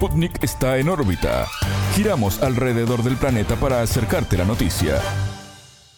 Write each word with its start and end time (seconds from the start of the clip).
Sputnik 0.00 0.42
está 0.42 0.78
en 0.78 0.88
órbita. 0.88 1.46
Giramos 1.94 2.42
alrededor 2.42 3.02
del 3.02 3.18
planeta 3.18 3.56
para 3.56 3.82
acercarte 3.82 4.38
la 4.38 4.46
noticia. 4.46 4.98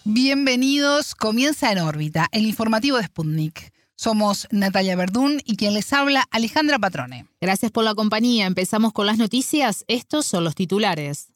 Bienvenidos, 0.03 1.15
comienza 1.15 1.71
en 1.71 1.79
órbita, 1.79 2.27
el 2.33 2.45
informativo 2.45 2.97
de 2.97 3.05
Sputnik. 3.05 3.73
Somos 3.95 4.49
Natalia 4.51 4.97
Verdún 4.97 5.41
y 5.45 5.55
quien 5.55 5.73
les 5.73 5.93
habla, 5.93 6.25
Alejandra 6.33 6.81
Patrone. 6.81 7.27
Gracias 7.41 7.71
por 7.71 7.85
la 7.85 7.95
compañía. 7.95 8.47
Empezamos 8.47 8.93
con 8.93 9.07
las 9.07 9.19
noticias. 9.19 9.85
Estos 9.87 10.27
son 10.27 10.43
los 10.43 10.57
titulares. 10.57 11.29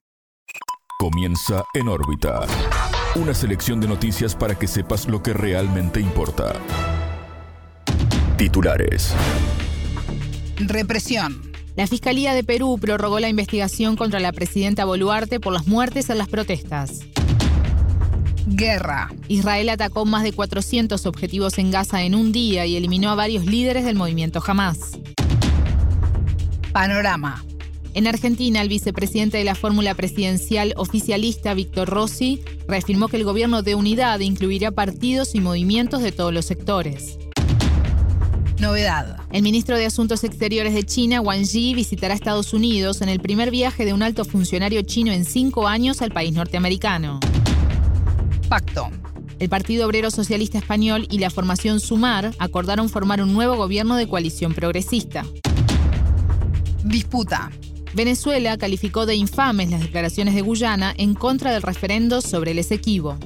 Comienza 0.98 1.62
en 1.72 1.86
órbita. 1.86 2.48
Una 3.14 3.32
selección 3.32 3.80
de 3.80 3.86
noticias 3.86 4.34
para 4.34 4.58
que 4.58 4.66
sepas 4.66 5.06
lo 5.06 5.22
que 5.22 5.34
realmente 5.34 6.00
importa. 6.00 6.54
Titulares. 8.36 9.14
Represión. 10.56 11.55
La 11.76 11.86
Fiscalía 11.86 12.32
de 12.32 12.42
Perú 12.42 12.78
prorrogó 12.80 13.20
la 13.20 13.28
investigación 13.28 13.96
contra 13.96 14.18
la 14.18 14.32
presidenta 14.32 14.86
Boluarte 14.86 15.40
por 15.40 15.52
las 15.52 15.66
muertes 15.66 16.08
en 16.08 16.16
las 16.16 16.28
protestas. 16.28 17.00
Guerra. 18.46 19.12
Israel 19.28 19.68
atacó 19.68 20.06
más 20.06 20.22
de 20.22 20.32
400 20.32 21.04
objetivos 21.04 21.58
en 21.58 21.70
Gaza 21.70 22.02
en 22.02 22.14
un 22.14 22.32
día 22.32 22.64
y 22.64 22.76
eliminó 22.76 23.10
a 23.10 23.14
varios 23.14 23.44
líderes 23.44 23.84
del 23.84 23.94
movimiento 23.94 24.42
Hamas. 24.46 24.98
Panorama. 26.72 27.44
En 27.92 28.06
Argentina, 28.06 28.62
el 28.62 28.70
vicepresidente 28.70 29.36
de 29.36 29.44
la 29.44 29.54
fórmula 29.54 29.94
presidencial 29.94 30.72
oficialista, 30.76 31.52
Víctor 31.52 31.90
Rossi, 31.90 32.40
reafirmó 32.68 33.08
que 33.08 33.18
el 33.18 33.24
gobierno 33.24 33.62
de 33.62 33.74
unidad 33.74 34.20
incluirá 34.20 34.70
partidos 34.70 35.34
y 35.34 35.40
movimientos 35.40 36.00
de 36.00 36.12
todos 36.12 36.32
los 36.32 36.46
sectores. 36.46 37.18
Novedad. 38.60 39.18
El 39.32 39.42
ministro 39.42 39.76
de 39.76 39.84
Asuntos 39.84 40.24
Exteriores 40.24 40.72
de 40.72 40.82
China, 40.82 41.20
Wang 41.20 41.44
Yi, 41.44 41.74
visitará 41.74 42.14
Estados 42.14 42.54
Unidos 42.54 43.02
en 43.02 43.10
el 43.10 43.20
primer 43.20 43.50
viaje 43.50 43.84
de 43.84 43.92
un 43.92 44.02
alto 44.02 44.24
funcionario 44.24 44.80
chino 44.82 45.12
en 45.12 45.26
cinco 45.26 45.68
años 45.68 46.00
al 46.00 46.10
país 46.10 46.32
norteamericano. 46.32 47.20
Pacto. 48.48 48.88
El 49.38 49.50
Partido 49.50 49.86
Obrero 49.86 50.10
Socialista 50.10 50.56
Español 50.56 51.06
y 51.10 51.18
la 51.18 51.28
formación 51.28 51.80
Sumar 51.80 52.32
acordaron 52.38 52.88
formar 52.88 53.20
un 53.20 53.34
nuevo 53.34 53.56
gobierno 53.56 53.96
de 53.96 54.08
coalición 54.08 54.54
progresista. 54.54 55.26
Disputa. 56.82 57.50
Venezuela 57.92 58.56
calificó 58.56 59.04
de 59.04 59.16
infames 59.16 59.70
las 59.70 59.80
declaraciones 59.80 60.34
de 60.34 60.40
Guyana 60.40 60.94
en 60.96 61.14
contra 61.14 61.52
del 61.52 61.62
referendo 61.62 62.22
sobre 62.22 62.52
el 62.52 62.58
Esequibo. 62.58 63.18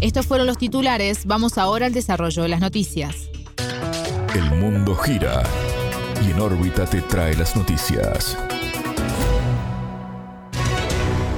Estos 0.00 0.26
fueron 0.26 0.46
los 0.46 0.56
titulares, 0.56 1.26
vamos 1.26 1.58
ahora 1.58 1.86
al 1.86 1.92
desarrollo 1.92 2.42
de 2.42 2.48
las 2.48 2.60
noticias. 2.60 3.28
El 4.34 4.50
mundo 4.56 4.94
gira 4.94 5.42
y 6.26 6.30
en 6.30 6.40
órbita 6.40 6.84
te 6.84 7.00
trae 7.00 7.34
las 7.34 7.56
noticias. 7.56 8.36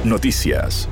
Noticias. 0.05 0.89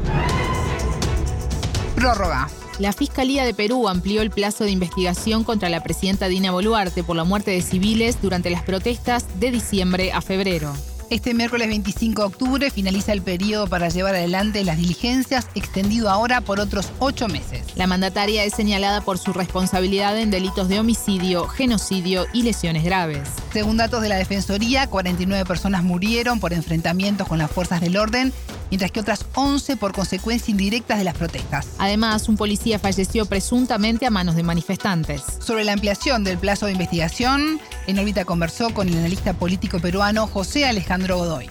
Prórroga. 1.95 2.49
La 2.79 2.93
Fiscalía 2.93 3.45
de 3.45 3.55
Perú 3.55 3.89
amplió 3.89 4.21
el 4.21 4.31
plazo 4.31 4.65
de 4.65 4.71
investigación 4.71 5.45
contra 5.45 5.69
la 5.69 5.83
presidenta 5.83 6.29
Dina 6.29 6.51
Boluarte 6.51 7.03
por 7.03 7.17
la 7.17 7.25
muerte 7.25 7.51
de 7.51 7.63
civiles 7.63 8.21
durante 8.21 8.51
las 8.51 8.63
protestas 8.63 9.25
de 9.41 9.51
diciembre 9.51 10.13
a 10.13 10.21
febrero. 10.21 10.73
Este 11.09 11.35
miércoles 11.35 11.69
25 11.69 12.23
de 12.23 12.27
octubre 12.27 12.71
finaliza 12.71 13.13
el 13.13 13.23
periodo 13.23 13.69
para 13.69 13.89
llevar 13.91 14.17
adelante 14.17 14.65
las 14.65 14.77
diligencias, 14.77 15.47
extendido 15.55 16.11
ahora 16.11 16.41
por 16.41 16.59
otros 16.59 16.91
ocho 16.99 17.29
meses. 17.29 17.63
La 17.77 17.87
mandataria 17.87 18.43
es 18.43 18.55
señalada 18.55 19.01
por 19.03 19.17
su 19.17 19.33
responsabilidad 19.33 20.19
en 20.19 20.33
delitos 20.33 20.69
de 20.69 20.81
homicidio, 20.81 21.47
genocidio 21.47 22.27
y 22.33 22.43
lesiones 22.43 22.83
graves. 22.83 23.29
Según 23.53 23.77
datos 23.77 24.03
de 24.03 24.09
la 24.09 24.17
Defensoría, 24.17 24.89
49 24.89 25.45
personas 25.45 25.85
murieron 25.85 26.41
por 26.41 26.53
enfrentamientos 26.53 27.29
con 27.29 27.39
las 27.39 27.53
fuerzas 27.53 27.81
del 27.81 27.97
orden 27.97 28.33
mientras 28.71 28.91
que 28.91 29.01
otras 29.01 29.27
11 29.35 29.77
por 29.77 29.93
consecuencias 29.93 30.49
indirectas 30.49 30.99
de 30.99 31.05
las 31.05 31.17
protestas. 31.17 31.75
Además, 31.79 32.29
un 32.29 32.37
policía 32.37 32.79
falleció 32.79 33.27
presuntamente 33.27 34.07
a 34.07 34.11
manos 34.11 34.37
de 34.37 34.43
manifestantes. 34.43 35.23
Sobre 35.41 35.65
la 35.65 35.73
ampliación 35.73 36.25
del 36.25 36.39
plazo 36.39 36.67
de 36.67 36.73
investigación, 36.73 37.61
en 37.87 37.99
órbita 37.99 38.25
conversó 38.25 38.73
con 38.73 38.89
el 38.89 38.97
analista 38.97 39.35
político 39.35 39.79
peruano 39.79 40.27
José 40.27 40.67
Alejandro 40.67 41.19
Godoy. 41.19 41.51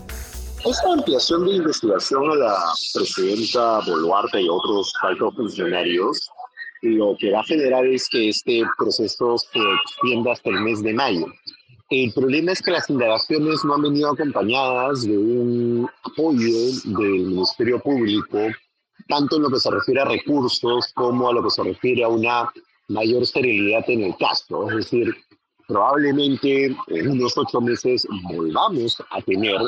Esta 0.65 0.93
ampliación 0.93 1.45
de 1.45 1.57
investigación 1.57 2.31
a 2.31 2.35
la 2.35 2.57
presidenta 2.93 3.79
Boluarte 3.85 4.41
y 4.41 4.49
otros 4.49 4.91
altos 5.03 5.35
funcionarios 5.35 6.31
lo 6.81 7.15
que 7.17 7.31
va 7.31 7.39
a 7.39 7.43
generar 7.43 7.85
es 7.85 8.07
que 8.09 8.29
este 8.29 8.63
proceso 8.77 9.37
se 9.37 9.59
extienda 9.59 10.33
hasta 10.33 10.49
el 10.49 10.61
mes 10.61 10.83
de 10.83 10.93
mayo. 10.93 11.25
El 11.89 12.11
problema 12.13 12.51
es 12.51 12.63
que 12.63 12.71
las 12.71 12.89
indagaciones 12.89 13.63
no 13.63 13.75
han 13.75 13.83
venido 13.83 14.11
acompañadas 14.11 15.03
de 15.03 15.15
un 15.15 15.87
apoyo 16.03 16.57
del 16.83 17.27
Ministerio 17.27 17.79
Público, 17.79 18.39
tanto 19.07 19.35
en 19.35 19.43
lo 19.43 19.51
que 19.51 19.59
se 19.59 19.69
refiere 19.69 20.01
a 20.01 20.05
recursos 20.05 20.91
como 20.95 21.29
a 21.29 21.33
lo 21.33 21.43
que 21.43 21.51
se 21.51 21.63
refiere 21.63 22.03
a 22.03 22.07
una 22.07 22.51
mayor 22.87 23.21
esterilidad 23.21 23.87
en 23.87 24.01
el 24.01 24.17
caso. 24.17 24.67
Es 24.71 24.77
decir, 24.77 25.15
probablemente 25.67 26.75
en 26.87 27.11
unos 27.11 27.37
ocho 27.37 27.61
meses 27.61 28.07
volvamos 28.33 28.97
a 29.11 29.21
tener 29.21 29.61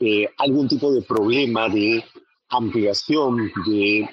eh, 0.00 0.28
algún 0.38 0.66
tipo 0.66 0.90
de 0.92 1.02
problema 1.02 1.68
de 1.68 2.04
ampliación 2.48 3.52
de 3.66 4.08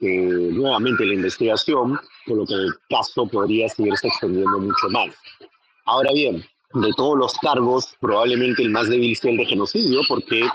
eh, 0.00 0.50
nuevamente 0.52 1.06
la 1.06 1.14
investigación, 1.14 2.00
por 2.26 2.38
lo 2.38 2.46
que 2.46 2.54
el 2.54 2.74
caso 2.90 3.28
podría 3.28 3.68
seguirse 3.68 4.08
extendiendo 4.08 4.58
mucho 4.58 4.88
más. 4.90 5.14
Ahora 5.84 6.10
bien, 6.12 6.44
de 6.80 6.92
todos 6.96 7.18
los 7.18 7.34
cargos, 7.34 7.94
probablemente 8.00 8.62
el 8.62 8.70
más 8.70 8.88
débil 8.88 9.16
sea 9.16 9.30
el 9.30 9.38
de 9.38 9.46
genocidio, 9.46 10.00
porque 10.08 10.48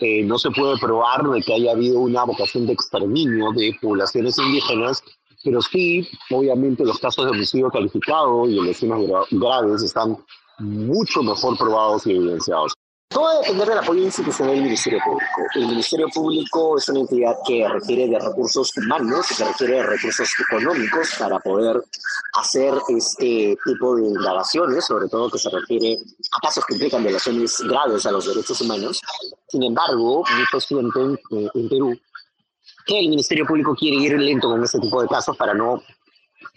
eh, 0.00 0.22
no 0.24 0.38
se 0.38 0.50
puede 0.50 0.78
probar 0.78 1.28
de 1.28 1.42
que 1.42 1.54
haya 1.54 1.72
habido 1.72 2.00
una 2.00 2.24
vocación 2.24 2.66
de 2.66 2.72
exterminio 2.72 3.52
de 3.52 3.76
poblaciones 3.80 4.38
indígenas, 4.38 5.02
pero 5.44 5.62
sí, 5.62 6.08
obviamente, 6.30 6.84
los 6.84 6.98
casos 6.98 7.24
de 7.24 7.30
homicidio 7.30 7.70
calificado 7.70 8.48
y 8.48 8.56
de 8.56 8.62
lesiones 8.62 9.08
graves 9.30 9.82
están 9.82 10.18
mucho 10.58 11.22
mejor 11.22 11.56
probados 11.56 12.06
y 12.06 12.12
evidenciados. 12.12 12.74
Todo 13.20 13.28
va 13.28 13.34
a 13.34 13.42
depender 13.42 13.68
del 13.68 13.78
apoyo 13.78 14.02
institucional 14.02 14.54
del 14.54 14.64
Ministerio 14.64 14.98
Público. 15.04 15.42
El 15.54 15.66
Ministerio 15.66 16.08
Público 16.08 16.78
es 16.78 16.88
una 16.88 17.00
entidad 17.00 17.36
que 17.46 17.68
requiere 17.68 18.08
de 18.08 18.18
recursos 18.18 18.74
humanos, 18.78 19.26
que 19.36 19.44
requiere 19.44 19.74
de 19.74 19.82
recursos 19.82 20.30
económicos 20.48 21.10
para 21.18 21.38
poder 21.40 21.82
hacer 22.40 22.72
este 22.88 23.58
tipo 23.62 23.96
de 23.96 24.06
indagaciones, 24.06 24.86
sobre 24.86 25.06
todo 25.08 25.30
que 25.30 25.38
se 25.38 25.50
refiere 25.50 25.98
a 26.32 26.40
casos 26.40 26.64
que 26.64 26.72
implican 26.72 27.02
violaciones 27.02 27.58
graves 27.60 28.06
a 28.06 28.10
los 28.10 28.26
derechos 28.26 28.58
humanos. 28.62 29.02
Sin 29.48 29.64
embargo, 29.64 30.24
muchos 30.38 30.64
sienten 30.64 31.18
eh, 31.32 31.48
en 31.52 31.68
Perú 31.68 32.00
que 32.86 33.00
el 33.00 33.10
Ministerio 33.10 33.44
Público 33.44 33.74
quiere 33.74 33.96
ir 33.98 34.18
lento 34.18 34.48
con 34.48 34.64
este 34.64 34.80
tipo 34.80 35.02
de 35.02 35.08
casos 35.08 35.36
para 35.36 35.52
no 35.52 35.82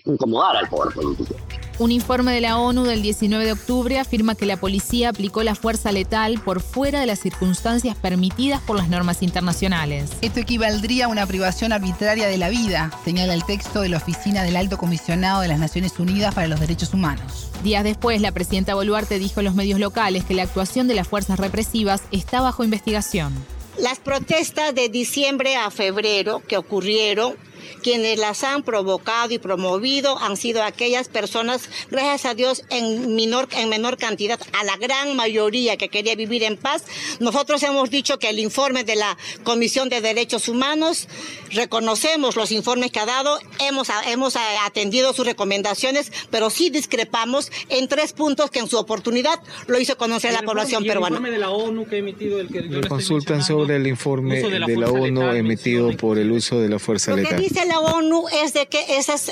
incomodar 0.06 0.56
al 0.56 0.70
poder 0.70 0.94
político. 0.94 1.36
Un 1.80 1.92
informe 1.92 2.34
de 2.34 2.42
la 2.42 2.60
ONU 2.60 2.84
del 2.84 3.02
19 3.02 3.46
de 3.46 3.52
octubre 3.54 3.98
afirma 3.98 4.36
que 4.36 4.46
la 4.46 4.58
policía 4.58 5.10
aplicó 5.10 5.42
la 5.42 5.56
fuerza 5.56 5.92
letal 5.92 6.40
por 6.40 6.62
fuera 6.62 7.00
de 7.00 7.08
las 7.08 7.20
circunstancias 7.20 7.98
permitidas 7.98 8.62
por 8.62 8.78
las 8.78 8.90
normas 8.90 9.24
internacionales. 9.24 10.12
Esto 10.22 10.40
equivaldría 10.40 11.06
a 11.06 11.08
una 11.08 11.26
privación 11.26 11.74
arbitraria 11.74 12.28
de 12.28 12.38
la 12.38 12.50
vida, 12.50 12.92
señala 13.04 13.34
el 13.34 13.44
texto 13.44 13.82
de 13.82 13.90
la 13.90 13.98
Oficina 13.98 14.44
del 14.44 14.56
Alto 14.56 14.78
Comisionado 14.78 15.42
de 15.42 15.48
las 15.48 15.58
Naciones 15.58 15.98
Unidas 15.98 16.36
para 16.36 16.48
los 16.48 16.60
Derechos 16.60 16.94
Humanos. 16.94 17.50
Días 17.64 17.84
después, 17.84 18.22
la 18.22 18.32
presidenta 18.32 18.76
Boluarte 18.76 19.18
dijo 19.18 19.40
a 19.40 19.44
los 19.44 19.56
medios 19.56 19.80
locales 19.80 20.26
que 20.26 20.36
la 20.36 20.44
actuación 20.44 20.88
de 20.88 20.94
las 20.94 21.08
fuerzas 21.08 21.40
represivas 21.40 22.04
está 22.12 22.40
bajo 22.40 22.64
investigación. 22.64 23.34
Las 23.80 23.98
protestas 23.98 24.76
de 24.76 24.90
diciembre 24.90 25.56
a 25.56 25.72
febrero 25.72 26.44
que 26.48 26.58
ocurrieron 26.58 27.34
quienes 27.82 28.18
las 28.20 28.44
han 28.44 28.64
provocado 28.64 29.34
y 29.34 29.40
promovido 29.40 30.18
han 30.20 30.38
sido 30.38 30.64
aquellas 30.64 31.08
personas, 31.08 31.70
gracias 31.90 32.26
a 32.26 32.34
Dios, 32.34 32.64
en 32.70 33.16
menor, 33.16 33.48
en 33.52 33.70
menor 33.70 33.98
cantidad, 33.98 34.40
a 34.54 34.64
la 34.64 34.78
gran 34.78 35.16
mayoría 35.16 35.78
que 35.78 35.90
quería 35.90 36.16
vivir 36.16 36.44
en 36.44 36.58
paz. 36.58 36.84
Nosotros 37.20 37.62
hemos 37.64 37.90
dicho 37.90 38.20
que 38.20 38.30
el 38.30 38.40
informe 38.40 38.84
de 38.84 38.96
la 38.96 39.18
Comisión 39.44 39.90
de 39.90 40.02
Derechos 40.02 40.48
Humanos, 40.48 41.08
reconocemos 41.52 42.36
los 42.36 42.52
informes 42.52 42.92
que 42.92 43.00
ha 43.00 43.06
dado, 43.06 43.40
hemos, 43.60 43.88
hemos 44.08 44.36
atendido 44.66 45.14
sus 45.14 45.26
recomendaciones, 45.26 46.12
pero 46.30 46.50
sí 46.50 46.70
discrepamos 46.70 47.52
en 47.70 47.88
tres 47.88 48.14
puntos 48.14 48.50
que 48.52 48.60
en 48.60 48.68
su 48.68 48.78
oportunidad 48.78 49.40
lo 49.68 49.80
hizo 49.80 49.98
conocer 49.98 50.34
la 50.34 50.42
población 50.42 50.84
peruana. 50.84 51.18
El 51.18 51.24
informe 51.24 51.32
de 51.32 51.38
la 51.40 51.50
ONU 51.50 51.86
que 51.86 51.96
ha 51.96 52.00
emitido 52.00 52.40
el 52.40 52.50
que 52.50 52.88
consultan 52.88 53.44
sobre 53.44 53.76
el 53.76 53.88
informe 53.88 54.42
de 54.42 54.60
la, 54.60 54.88
ONU 54.90 55.32
emitido 55.32 55.96
por 55.98 56.18
el 56.18 56.32
uso 56.32 56.60
de 56.60 56.70
la 56.70 56.80
fuerza 56.80 57.16
letal 57.16 57.42
dice 57.54 57.66
la 57.68 57.80
ONU 57.80 58.26
es 58.44 58.54
de 58.54 58.68
que 58.68 58.98
esos, 58.98 59.32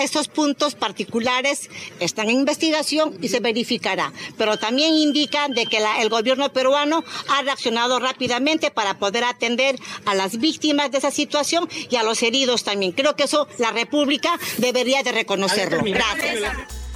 esos 0.00 0.28
puntos 0.28 0.74
particulares 0.74 1.68
están 2.00 2.30
en 2.30 2.38
investigación 2.38 3.14
y 3.20 3.28
se 3.28 3.40
verificará. 3.40 4.12
Pero 4.38 4.56
también 4.56 4.94
indica 4.94 5.48
de 5.48 5.66
que 5.66 5.78
el 6.00 6.08
gobierno 6.08 6.52
peruano 6.52 7.04
ha 7.28 7.42
reaccionado 7.42 7.98
rápidamente 7.98 8.70
para 8.70 8.98
poder 8.98 9.24
atender 9.24 9.78
a 10.06 10.14
las 10.14 10.38
víctimas 10.38 10.90
de 10.90 10.98
esa 10.98 11.10
situación 11.10 11.68
y 11.90 11.96
a 11.96 12.02
los 12.02 12.22
heridos 12.22 12.64
también. 12.64 12.92
Creo 12.92 13.16
que 13.16 13.24
eso 13.24 13.46
la 13.58 13.70
República 13.70 14.38
debería 14.58 15.02
de 15.02 15.12
reconocerlo. 15.12 15.82
Gracias. 15.84 16.40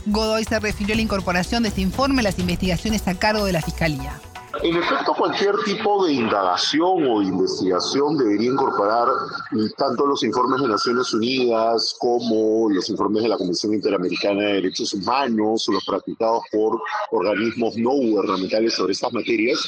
Godoy 0.07 0.45
se 0.45 0.59
refirió 0.59 0.95
a 0.95 0.97
la 0.97 1.03
incorporación 1.03 1.63
de 1.63 1.69
este 1.69 1.83
informe 1.83 2.21
a 2.21 2.25
las 2.25 2.39
investigaciones 2.39 3.07
a 3.07 3.19
cargo 3.19 3.45
de 3.45 3.53
la 3.53 3.61
Fiscalía. 3.61 4.19
En 4.63 4.77
efecto, 4.77 5.15
cualquier 5.15 5.57
tipo 5.65 6.05
de 6.05 6.13
indagación 6.13 7.07
o 7.07 7.23
investigación 7.23 8.19
debería 8.19 8.51
incorporar 8.51 9.09
tanto 9.79 10.07
los 10.07 10.23
informes 10.23 10.61
de 10.61 10.69
Naciones 10.69 11.15
Unidas 11.15 11.97
como 11.99 12.69
los 12.69 12.91
informes 12.91 13.23
de 13.23 13.31
la 13.31 13.39
Comisión 13.39 13.73
Interamericana 13.73 14.43
de 14.43 14.53
Derechos 14.55 14.93
Humanos, 14.93 15.67
los 15.69 15.85
practicados 15.87 16.43
por 16.53 16.79
organismos 17.11 17.75
no 17.79 17.91
gubernamentales 17.91 18.75
sobre 18.75 18.93
estas 18.93 19.13
materias. 19.15 19.67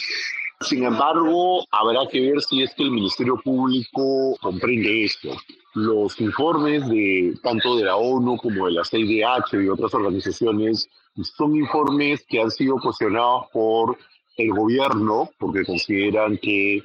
Sin 0.61 0.85
embargo, 0.85 1.65
habrá 1.71 2.07
que 2.11 2.21
ver 2.21 2.43
si 2.43 2.63
es 2.63 2.75
que 2.75 2.83
el 2.83 2.91
Ministerio 2.91 3.41
Público 3.43 4.37
comprende 4.43 5.05
esto. 5.05 5.31
Los 5.75 6.21
informes 6.21 6.87
de 6.91 7.35
tanto 7.43 7.77
de 7.77 7.85
la 7.85 7.97
ONU 7.97 8.37
como 8.37 8.67
de 8.67 8.73
la 8.73 8.85
CIDH 8.85 9.55
y 9.55 9.69
otras 9.69 9.95
organizaciones 9.95 10.89
son 11.37 11.57
informes 11.57 12.25
que 12.29 12.43
han 12.43 12.51
sido 12.51 12.77
cuestionados 12.77 13.47
por 13.53 13.97
el 14.43 14.53
gobierno 14.53 15.31
porque 15.39 15.65
consideran 15.65 16.39
que 16.39 16.83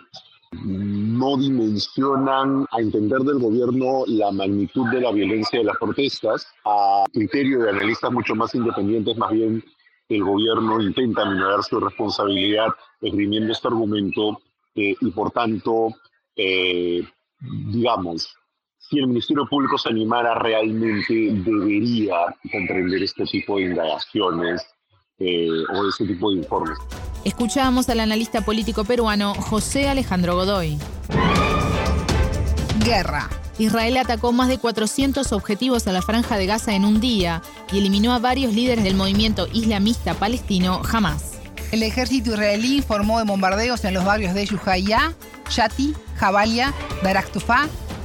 no 0.63 1.37
dimensionan 1.37 2.65
a 2.71 2.79
entender 2.79 3.19
del 3.19 3.39
gobierno 3.39 4.03
la 4.07 4.31
magnitud 4.31 4.89
de 4.89 5.01
la 5.01 5.11
violencia 5.11 5.59
de 5.59 5.65
las 5.65 5.77
protestas. 5.77 6.47
A 6.65 7.05
criterio 7.11 7.63
de 7.63 7.69
analistas 7.71 8.11
mucho 8.11 8.35
más 8.35 8.55
independientes, 8.55 9.17
más 9.17 9.31
bien 9.31 9.63
el 10.09 10.23
gobierno 10.23 10.81
intenta 10.81 11.25
minorar 11.25 11.63
su 11.63 11.79
responsabilidad 11.79 12.67
esgrimiendo 13.01 13.51
este 13.51 13.67
argumento 13.67 14.39
eh, 14.75 14.95
y 14.99 15.11
por 15.11 15.31
tanto, 15.31 15.89
eh, 16.35 17.03
digamos, 17.73 18.33
si 18.77 18.99
el 18.99 19.07
Ministerio 19.07 19.45
Público 19.49 19.77
se 19.77 19.89
animara 19.89 20.35
realmente, 20.35 21.13
debería 21.13 22.33
comprender 22.49 23.03
este 23.03 23.25
tipo 23.25 23.57
de 23.57 23.63
indagaciones 23.63 24.65
eh, 25.19 25.49
o 25.73 25.87
este 25.89 26.05
tipo 26.05 26.29
de 26.29 26.37
informes. 26.37 26.77
Escuchamos 27.23 27.89
al 27.89 27.99
analista 27.99 28.41
político 28.41 28.85
peruano 28.85 29.33
José 29.33 29.89
Alejandro 29.89 30.35
Godoy. 30.35 30.77
Guerra. 32.83 33.29
Israel 33.59 33.97
atacó 33.97 34.31
más 34.31 34.49
de 34.49 34.59
400 34.59 35.31
objetivos 35.31 35.87
a 35.87 35.91
la 35.91 36.01
franja 36.01 36.37
de 36.37 36.45
Gaza 36.45 36.75
en 36.75 36.85
un 36.85 37.01
día 37.01 37.41
y 37.71 37.79
eliminó 37.79 38.13
a 38.13 38.19
varios 38.19 38.53
líderes 38.53 38.83
del 38.83 38.95
movimiento 38.95 39.47
islamista 39.51 40.13
palestino 40.13 40.81
Hamas. 40.91 41.33
El 41.71 41.83
ejército 41.83 42.31
israelí 42.31 42.77
informó 42.77 43.17
de 43.17 43.25
bombardeos 43.25 43.83
en 43.83 43.93
los 43.93 44.05
barrios 44.05 44.33
de 44.33 44.45
Yuhaya, 44.45 45.13
Shati, 45.49 45.93
Jabalia, 46.15 46.73
Darak 47.03 47.29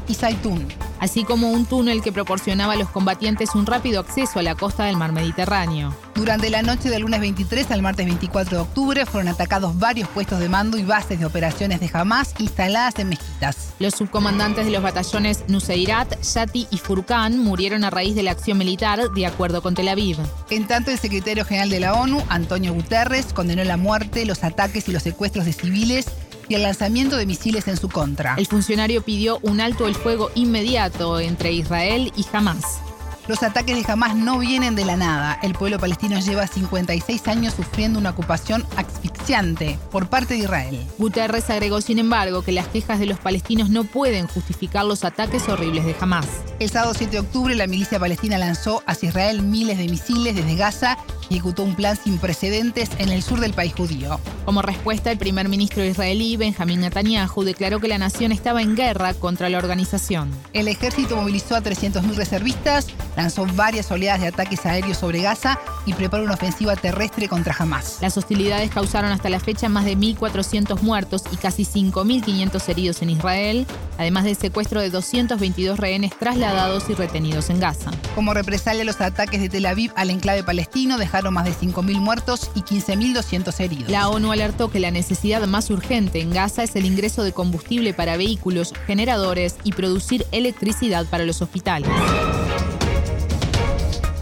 y 0.08 0.14
Zaitun 0.14 0.66
así 1.02 1.24
como 1.24 1.50
un 1.50 1.66
túnel 1.66 2.00
que 2.00 2.12
proporcionaba 2.12 2.74
a 2.74 2.76
los 2.76 2.88
combatientes 2.88 3.56
un 3.56 3.66
rápido 3.66 3.98
acceso 3.98 4.38
a 4.38 4.42
la 4.42 4.54
costa 4.54 4.84
del 4.84 4.96
mar 4.96 5.10
Mediterráneo. 5.10 5.92
Durante 6.14 6.48
la 6.48 6.62
noche 6.62 6.90
del 6.90 7.02
lunes 7.02 7.20
23 7.20 7.72
al 7.72 7.82
martes 7.82 8.06
24 8.06 8.56
de 8.56 8.62
octubre 8.62 9.04
fueron 9.04 9.26
atacados 9.26 9.76
varios 9.76 10.08
puestos 10.10 10.38
de 10.38 10.48
mando 10.48 10.78
y 10.78 10.84
bases 10.84 11.18
de 11.18 11.26
operaciones 11.26 11.80
de 11.80 11.90
Hamas 11.92 12.34
instaladas 12.38 13.00
en 13.00 13.08
mezquitas. 13.08 13.74
Los 13.80 13.94
subcomandantes 13.94 14.64
de 14.64 14.70
los 14.70 14.80
batallones 14.80 15.42
Nuseirat, 15.48 16.22
Shati 16.22 16.68
y 16.70 16.78
Furkan 16.78 17.36
murieron 17.36 17.82
a 17.82 17.90
raíz 17.90 18.14
de 18.14 18.22
la 18.22 18.30
acción 18.30 18.56
militar, 18.56 19.10
de 19.10 19.26
acuerdo 19.26 19.60
con 19.60 19.74
Tel 19.74 19.88
Aviv. 19.88 20.18
En 20.50 20.68
tanto, 20.68 20.92
el 20.92 21.00
secretario 21.00 21.44
general 21.44 21.70
de 21.70 21.80
la 21.80 21.94
ONU, 21.94 22.22
Antonio 22.28 22.74
Guterres, 22.74 23.32
condenó 23.32 23.64
la 23.64 23.76
muerte, 23.76 24.24
los 24.24 24.44
ataques 24.44 24.88
y 24.88 24.92
los 24.92 25.02
secuestros 25.02 25.46
de 25.46 25.52
civiles 25.52 26.06
y 26.48 26.54
el 26.54 26.62
lanzamiento 26.62 27.16
de 27.16 27.26
misiles 27.26 27.68
en 27.68 27.76
su 27.76 27.88
contra. 27.88 28.34
El 28.36 28.46
funcionario 28.46 29.02
pidió 29.02 29.38
un 29.42 29.60
alto 29.60 29.86
el 29.86 29.94
fuego 29.94 30.30
inmediato 30.34 31.20
entre 31.20 31.52
Israel 31.52 32.12
y 32.16 32.24
Hamas. 32.32 32.80
Los 33.28 33.44
ataques 33.44 33.76
de 33.76 33.92
Hamas 33.92 34.16
no 34.16 34.40
vienen 34.40 34.74
de 34.74 34.84
la 34.84 34.96
nada. 34.96 35.38
El 35.42 35.54
pueblo 35.54 35.78
palestino 35.78 36.18
lleva 36.18 36.48
56 36.48 37.28
años 37.28 37.54
sufriendo 37.54 38.00
una 38.00 38.10
ocupación 38.10 38.66
asfixiante 38.76 39.78
por 39.92 40.08
parte 40.08 40.34
de 40.34 40.40
Israel. 40.40 40.84
Guterres 40.98 41.48
agregó, 41.48 41.80
sin 41.80 42.00
embargo, 42.00 42.42
que 42.42 42.50
las 42.50 42.66
quejas 42.66 42.98
de 42.98 43.06
los 43.06 43.20
palestinos 43.20 43.70
no 43.70 43.84
pueden 43.84 44.26
justificar 44.26 44.84
los 44.84 45.04
ataques 45.04 45.48
horribles 45.48 45.84
de 45.84 45.94
Hamas. 46.00 46.26
El 46.58 46.68
sábado 46.68 46.94
7 46.96 47.12
de 47.12 47.20
octubre, 47.20 47.54
la 47.54 47.68
milicia 47.68 48.00
palestina 48.00 48.38
lanzó 48.38 48.82
hacia 48.86 49.10
Israel 49.10 49.42
miles 49.42 49.78
de 49.78 49.88
misiles 49.88 50.34
desde 50.34 50.56
Gaza 50.56 50.98
ejecutó 51.32 51.62
un 51.62 51.74
plan 51.74 51.96
sin 51.96 52.18
precedentes 52.18 52.90
en 52.98 53.08
el 53.08 53.22
sur 53.22 53.40
del 53.40 53.52
país 53.52 53.72
judío. 53.74 54.20
Como 54.44 54.62
respuesta, 54.62 55.10
el 55.10 55.18
primer 55.18 55.48
ministro 55.48 55.84
israelí, 55.84 56.36
Benjamin 56.36 56.80
Netanyahu, 56.80 57.42
declaró 57.44 57.80
que 57.80 57.88
la 57.88 57.98
nación 57.98 58.32
estaba 58.32 58.62
en 58.62 58.76
guerra 58.76 59.14
contra 59.14 59.48
la 59.48 59.58
organización. 59.58 60.30
El 60.52 60.68
ejército 60.68 61.16
movilizó 61.16 61.54
a 61.54 61.62
300.000 61.62 62.14
reservistas, 62.14 62.88
lanzó 63.16 63.46
varias 63.54 63.90
oleadas 63.90 64.20
de 64.20 64.28
ataques 64.28 64.66
aéreos 64.66 64.98
sobre 64.98 65.22
Gaza 65.22 65.58
y 65.86 65.94
preparó 65.94 66.24
una 66.24 66.34
ofensiva 66.34 66.76
terrestre 66.76 67.28
contra 67.28 67.54
Hamas. 67.58 67.98
Las 68.00 68.16
hostilidades 68.16 68.70
causaron 68.70 69.12
hasta 69.12 69.30
la 69.30 69.40
fecha 69.40 69.68
más 69.68 69.84
de 69.84 69.96
1.400 69.96 70.80
muertos 70.82 71.24
y 71.32 71.36
casi 71.36 71.64
5.500 71.64 72.68
heridos 72.68 73.02
en 73.02 73.10
Israel, 73.10 73.66
además 73.98 74.24
del 74.24 74.36
secuestro 74.36 74.80
de 74.80 74.90
222 74.90 75.78
rehenes 75.78 76.12
trasladados 76.18 76.88
y 76.90 76.94
retenidos 76.94 77.50
en 77.50 77.60
Gaza. 77.60 77.90
Como 78.14 78.34
represalia 78.34 78.84
los 78.84 79.00
ataques 79.00 79.40
de 79.40 79.48
Tel 79.48 79.66
Aviv 79.66 79.92
al 79.96 80.10
enclave 80.10 80.42
palestino 80.42 80.98
dejaron 80.98 81.21
más 81.30 81.44
de 81.44 81.52
5.000 81.52 82.00
muertos 82.00 82.50
y 82.54 82.60
15.200 82.60 83.60
heridos. 83.60 83.90
La 83.90 84.08
ONU 84.08 84.32
alertó 84.32 84.70
que 84.70 84.80
la 84.80 84.90
necesidad 84.90 85.46
más 85.46 85.70
urgente 85.70 86.20
en 86.20 86.30
Gaza 86.30 86.62
es 86.62 86.76
el 86.76 86.86
ingreso 86.86 87.22
de 87.22 87.32
combustible 87.32 87.94
para 87.94 88.16
vehículos, 88.16 88.74
generadores 88.86 89.56
y 89.64 89.72
producir 89.72 90.26
electricidad 90.32 91.06
para 91.06 91.24
los 91.24 91.42
hospitales. 91.42 91.90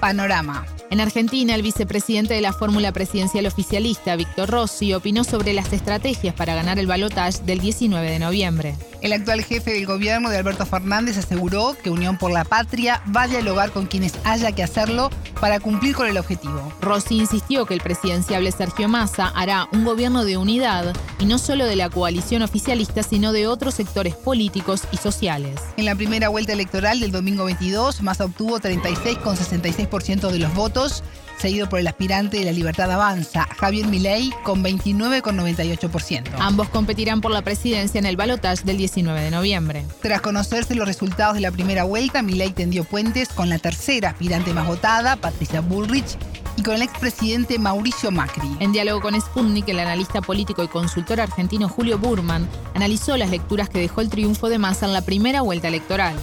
Panorama. 0.01 0.67
En 0.91 1.01
Argentina, 1.01 1.55
el 1.55 1.63
vicepresidente 1.63 2.35
de 2.35 2.41
la 2.41 2.53
fórmula 2.53 2.91
presidencial 2.91 3.47
oficialista, 3.47 4.17
Víctor 4.17 4.51
Rossi, 4.51 4.93
opinó 4.93 5.23
sobre 5.23 5.53
las 5.53 5.73
estrategias 5.73 6.35
para 6.35 6.55
ganar 6.55 6.79
el 6.79 6.87
balotaje 6.87 7.43
del 7.45 7.61
19 7.61 8.11
de 8.11 8.19
noviembre. 8.19 8.75
El 9.03 9.15
actual 9.15 9.43
jefe 9.43 9.73
del 9.73 9.87
gobierno 9.87 10.29
de 10.29 10.37
Alberto 10.37 10.67
Fernández 10.67 11.17
aseguró 11.17 11.75
que 11.83 11.89
Unión 11.89 12.19
por 12.19 12.31
la 12.31 12.45
Patria 12.45 13.03
va 13.17 13.23
a 13.23 13.29
dialogar 13.29 13.71
con 13.71 13.87
quienes 13.87 14.13
haya 14.25 14.53
que 14.53 14.63
hacerlo 14.63 15.09
para 15.41 15.59
cumplir 15.59 15.95
con 15.95 16.07
el 16.07 16.19
objetivo. 16.19 16.71
Rossi 16.83 17.17
insistió 17.17 17.65
que 17.65 17.73
el 17.73 17.81
presidenciable 17.81 18.53
Sergio 18.53 18.89
Massa 18.89 19.29
hará 19.29 19.69
un 19.73 19.85
gobierno 19.85 20.27
de 20.27 20.37
unidad 20.37 20.95
y 21.19 21.25
no 21.25 21.39
solo 21.39 21.65
de 21.65 21.77
la 21.77 21.89
coalición 21.89 22.43
oficialista, 22.43 23.03
sino 23.03 23.33
de 23.33 23.47
otros 23.47 23.75
sectores 23.75 24.15
políticos 24.17 24.83
y 24.93 24.99
sociales. 24.99 25.61
En 25.79 25.87
la 25.87 25.95
primera 25.95 26.29
vuelta 26.29 26.53
electoral 26.53 27.01
del 27.01 27.11
domingo 27.11 27.47
22, 27.47 28.03
Massa 28.03 28.27
obtuvo 28.27 28.59
36,66% 28.59 30.31
de 30.31 30.39
los 30.39 30.55
votos 30.55 31.03
seguido 31.41 31.69
por 31.69 31.81
el 31.81 31.87
aspirante 31.87 32.39
de 32.39 32.45
la 32.45 32.53
Libertad 32.53 32.91
Avanza, 32.91 33.47
Javier 33.59 33.87
Milei, 33.87 34.31
con 34.45 34.63
29,98%. 34.63 36.35
Ambos 36.39 36.69
competirán 36.69 37.21
por 37.21 37.31
la 37.31 37.43
presidencia 37.43 37.99
en 37.99 38.07
el 38.07 38.17
balotaje 38.17 38.65
del 38.65 38.77
19 38.77 39.21
de 39.21 39.31
noviembre. 39.31 39.85
Tras 40.03 40.21
conocerse 40.21 40.75
los 40.75 40.87
resultados 40.87 41.35
de 41.35 41.41
la 41.41 41.51
primera 41.51 41.85
vuelta, 41.85 42.23
Milei 42.23 42.53
tendió 42.53 42.85
puentes 42.85 43.29
con 43.31 43.49
la 43.49 43.59
tercera 43.59 44.11
aspirante 44.11 44.53
más 44.53 44.67
votada, 44.67 45.17
Patricia 45.17 45.61
Bullrich, 45.61 46.19
y 46.57 46.63
con 46.63 46.75
el 46.75 46.83
expresidente 46.83 47.59
Mauricio 47.59 48.11
Macri. 48.11 48.57
En 48.61 48.73
diálogo 48.73 49.01
con 49.01 49.19
Sputnik, 49.19 49.69
el 49.69 49.81
analista 49.81 50.21
político 50.21 50.63
y 50.63 50.69
consultor 50.69 51.21
argentino 51.21 51.69
Julio 51.69 51.99
Burman 51.99 52.47
analizó 52.75 53.17
las 53.17 53.31
lecturas 53.31 53.69
que 53.69 53.81
dejó 53.81 54.01
el 54.01 54.11
triunfo 54.11 54.49
de 54.49 54.59
Massa 54.59 54.87
en 54.87 54.93
la 54.93 55.03
primera 55.03 55.41
vuelta 55.41 55.69
electoral. 55.69 56.17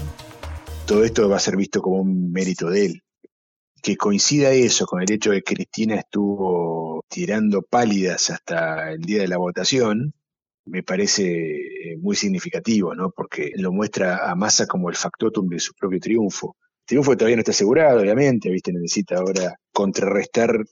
Todo 0.86 1.03
esto 1.03 1.27
va 1.27 1.38
a 1.38 1.39
ser 1.39 1.57
visto 1.57 1.81
como 1.81 2.01
un 2.01 2.31
mérito 2.31 2.69
de 2.69 2.86
él 2.86 3.03
que 3.81 3.98
coincida 3.98 4.51
eso 4.51 4.86
con 4.86 5.01
el 5.01 5.12
hecho 5.12 5.31
de 5.31 5.41
que 5.41 5.55
Cristina 5.55 5.96
estuvo 5.96 7.05
tirando 7.10 7.62
pálidas 7.62 8.29
hasta 8.29 8.91
el 8.91 9.01
día 9.01 9.22
de 9.22 9.27
la 9.27 9.38
votación, 9.38 10.13
me 10.65 10.84
parece 10.84 11.91
eh, 11.91 11.98
muy 12.00 12.15
significativo, 12.15 12.93
¿no? 12.93 13.12
Porque 13.12 13.51
lo 13.55 13.72
muestra 13.72 14.29
a 14.29 14.36
Massa 14.36 14.67
como 14.67 14.89
el 14.89 14.96
factotum 14.96 15.48
de 15.48 15.60
su 15.60 15.74
propio 15.74 16.00
triunfo. 16.00 16.57
Triunfo 16.86 17.12
que 17.12 17.17
todavía 17.17 17.38
no 17.38 17.41
está 17.41 17.51
asegurado, 17.51 18.01
obviamente, 18.01 18.50
¿viste? 18.50 18.72
Necesita 18.74 19.17
ahora 19.17 19.60
contrarrestar 19.72 20.65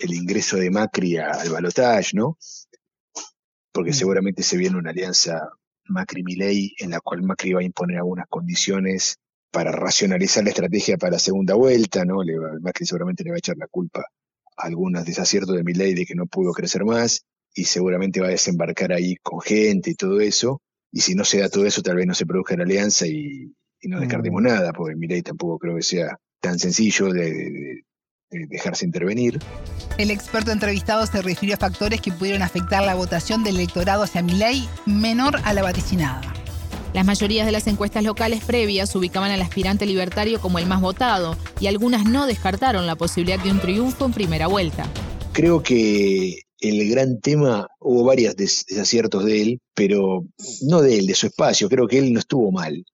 el 0.00 0.14
ingreso 0.14 0.56
de 0.56 0.70
Macri 0.70 1.18
al 1.18 1.50
balotaje, 1.50 2.10
¿no? 2.14 2.38
Porque 3.72 3.90
mm. 3.90 3.94
seguramente 3.94 4.42
se 4.42 4.56
viene 4.56 4.78
una 4.78 4.90
alianza 4.90 5.48
Macri-Milei 5.88 6.74
en 6.78 6.90
la 6.90 7.00
cual 7.00 7.22
Macri 7.22 7.52
va 7.52 7.60
a 7.60 7.64
imponer 7.64 7.98
algunas 7.98 8.26
condiciones 8.28 9.18
para 9.54 9.70
racionalizar 9.70 10.42
la 10.42 10.50
estrategia 10.50 10.98
para 10.98 11.12
la 11.12 11.18
segunda 11.20 11.54
vuelta, 11.54 12.04
¿no? 12.04 12.24
Le 12.24 12.36
va, 12.36 12.50
Macri 12.60 12.84
seguramente 12.84 13.22
le 13.22 13.30
va 13.30 13.36
a 13.36 13.38
echar 13.38 13.56
la 13.56 13.68
culpa 13.68 14.00
a 14.56 14.66
algunos 14.66 15.04
desaciertos 15.04 15.54
de 15.54 15.62
mi 15.62 15.72
ley 15.74 15.94
de 15.94 16.04
que 16.04 16.16
no 16.16 16.26
pudo 16.26 16.52
crecer 16.52 16.84
más 16.84 17.24
y 17.54 17.64
seguramente 17.64 18.20
va 18.20 18.26
a 18.26 18.30
desembarcar 18.30 18.92
ahí 18.92 19.14
con 19.22 19.40
gente 19.40 19.90
y 19.90 19.94
todo 19.94 20.20
eso. 20.20 20.60
Y 20.90 21.02
si 21.02 21.14
no 21.14 21.24
se 21.24 21.38
da 21.38 21.48
todo 21.48 21.66
eso, 21.66 21.82
tal 21.82 21.94
vez 21.96 22.06
no 22.06 22.14
se 22.14 22.26
produzca 22.26 22.56
la 22.56 22.64
alianza 22.64 23.06
y, 23.06 23.54
no 23.84 24.00
descartemos 24.00 24.42
mm. 24.42 24.44
nada, 24.44 24.72
porque 24.72 24.96
mi 24.96 25.06
ley 25.06 25.22
tampoco 25.22 25.58
creo 25.58 25.76
que 25.76 25.82
sea 25.82 26.18
tan 26.40 26.58
sencillo 26.58 27.12
de, 27.12 27.84
dejarse 28.30 28.84
intervenir. 28.84 29.38
El 29.98 30.10
experto 30.10 30.50
entrevistado 30.50 31.06
se 31.06 31.22
refirió 31.22 31.54
a 31.54 31.58
factores 31.58 32.00
que 32.00 32.10
pudieron 32.10 32.42
afectar 32.42 32.82
la 32.82 32.96
votación 32.96 33.44
del 33.44 33.56
electorado 33.56 34.02
hacia 34.02 34.22
mi 34.22 34.32
ley 34.32 34.68
menor 34.84 35.36
a 35.44 35.52
la 35.52 35.62
vaticinada. 35.62 36.33
Las 36.94 37.04
mayorías 37.04 37.44
de 37.44 37.50
las 37.50 37.66
encuestas 37.66 38.04
locales 38.04 38.44
previas 38.44 38.94
ubicaban 38.94 39.32
al 39.32 39.42
aspirante 39.42 39.84
libertario 39.84 40.40
como 40.40 40.60
el 40.60 40.66
más 40.66 40.80
votado 40.80 41.36
y 41.58 41.66
algunas 41.66 42.04
no 42.04 42.24
descartaron 42.28 42.86
la 42.86 42.94
posibilidad 42.94 43.42
de 43.42 43.50
un 43.50 43.58
triunfo 43.58 44.04
en 44.04 44.12
primera 44.12 44.46
vuelta. 44.46 44.88
Creo 45.32 45.60
que 45.60 46.42
el 46.60 46.88
gran 46.88 47.18
tema, 47.18 47.66
hubo 47.80 48.04
varios 48.04 48.36
desaciertos 48.36 49.24
de 49.24 49.42
él, 49.42 49.60
pero 49.74 50.24
no 50.62 50.82
de 50.82 51.00
él, 51.00 51.06
de 51.08 51.16
su 51.16 51.26
espacio, 51.26 51.68
creo 51.68 51.88
que 51.88 51.98
él 51.98 52.12
no 52.12 52.20
estuvo 52.20 52.52
mal. 52.52 52.84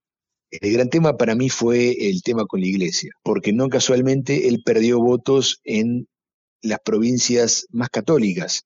El 0.50 0.72
gran 0.72 0.88
tema 0.88 1.18
para 1.18 1.34
mí 1.34 1.50
fue 1.50 2.08
el 2.08 2.22
tema 2.22 2.46
con 2.46 2.60
la 2.60 2.68
iglesia, 2.68 3.12
porque 3.22 3.52
no 3.52 3.68
casualmente 3.68 4.48
él 4.48 4.62
perdió 4.64 4.98
votos 4.98 5.60
en 5.62 6.08
las 6.62 6.78
provincias 6.82 7.66
más 7.70 7.90
católicas. 7.90 8.62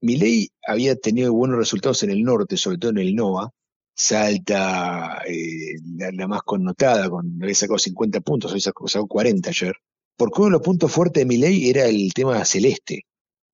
Milei 0.00 0.50
había 0.64 0.94
tenido 0.94 1.32
buenos 1.32 1.58
resultados 1.58 2.04
en 2.04 2.10
el 2.10 2.22
norte, 2.22 2.56
sobre 2.56 2.78
todo 2.78 2.92
en 2.92 2.98
el 2.98 3.16
NOA, 3.16 3.50
Salta, 3.94 5.22
eh, 5.26 5.76
la, 5.96 6.26
más 6.26 6.42
connotada, 6.42 7.10
con, 7.10 7.38
había 7.42 7.54
sacado 7.54 7.78
50 7.78 8.20
puntos, 8.20 8.50
había 8.50 8.62
sacado 8.62 9.06
40 9.06 9.50
ayer. 9.50 9.74
Porque 10.16 10.40
uno 10.40 10.46
de 10.46 10.52
los 10.52 10.62
puntos 10.62 10.90
fuertes 10.92 11.20
de 11.22 11.26
Milei 11.26 11.68
era 11.70 11.86
el 11.86 12.12
tema 12.14 12.44
celeste. 12.44 13.06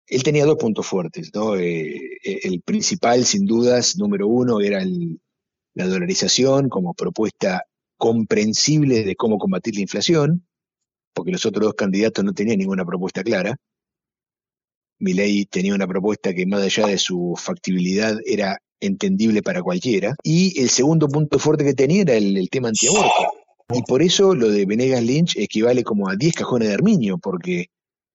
Él 0.07 0.23
tenía 0.23 0.47
dos 0.47 0.57
puntos 0.57 0.87
fuertes, 0.87 1.31
¿no? 1.35 1.57
Eh, 1.57 2.19
eh, 2.25 2.41
el 2.45 2.63
principal, 2.63 3.25
sin 3.25 3.45
dudas, 3.47 3.97
número 3.99 4.27
uno, 4.29 4.61
era 4.61 4.83
la 5.75 5.87
dolarización 5.87 6.69
como 6.69 6.95
propuesta 6.95 7.65
comprensible 7.97 9.05
de 9.05 9.17
cómo 9.17 9.39
combatir 9.39 9.75
la 9.75 9.83
inflación, 9.83 10.47
porque 11.13 11.33
los 11.33 11.45
otros 11.47 11.65
dos 11.67 11.75
candidatos 11.75 12.25
no 12.25 12.33
tenían 12.33 12.59
ninguna 12.59 12.85
propuesta 12.85 13.23
clara. 13.23 13.57
Milei 15.01 15.47
tenía 15.47 15.75
una 15.75 15.87
propuesta 15.87 16.33
que 16.35 16.47
más 16.47 16.63
allá 16.63 16.87
de 16.87 16.99
su 16.99 17.35
factibilidad 17.37 18.17
era 18.25 18.59
entendible 18.81 19.43
para 19.43 19.63
cualquiera. 19.63 20.15
Y 20.23 20.61
el 20.61 20.71
segundo 20.71 21.09
punto 21.09 21.39
fuerte 21.39 21.65
que 21.65 21.75
tenía 21.75 22.03
era 22.03 22.15
el, 22.15 22.49
tema 22.51 22.69
antiaborto. 22.69 23.33
Y 23.75 23.83
por 23.83 24.03
eso 24.03 24.35
lo 24.35 24.49
de 24.49 24.65
Venegas 24.65 25.03
Lynch 25.03 25.37
equivale 25.37 25.85
como 25.85 26.09
a 26.09 26.17
10 26.17 26.35
cajones 26.35 26.69
de 26.69 26.75
armiño, 26.75 27.19
porque 27.19 27.67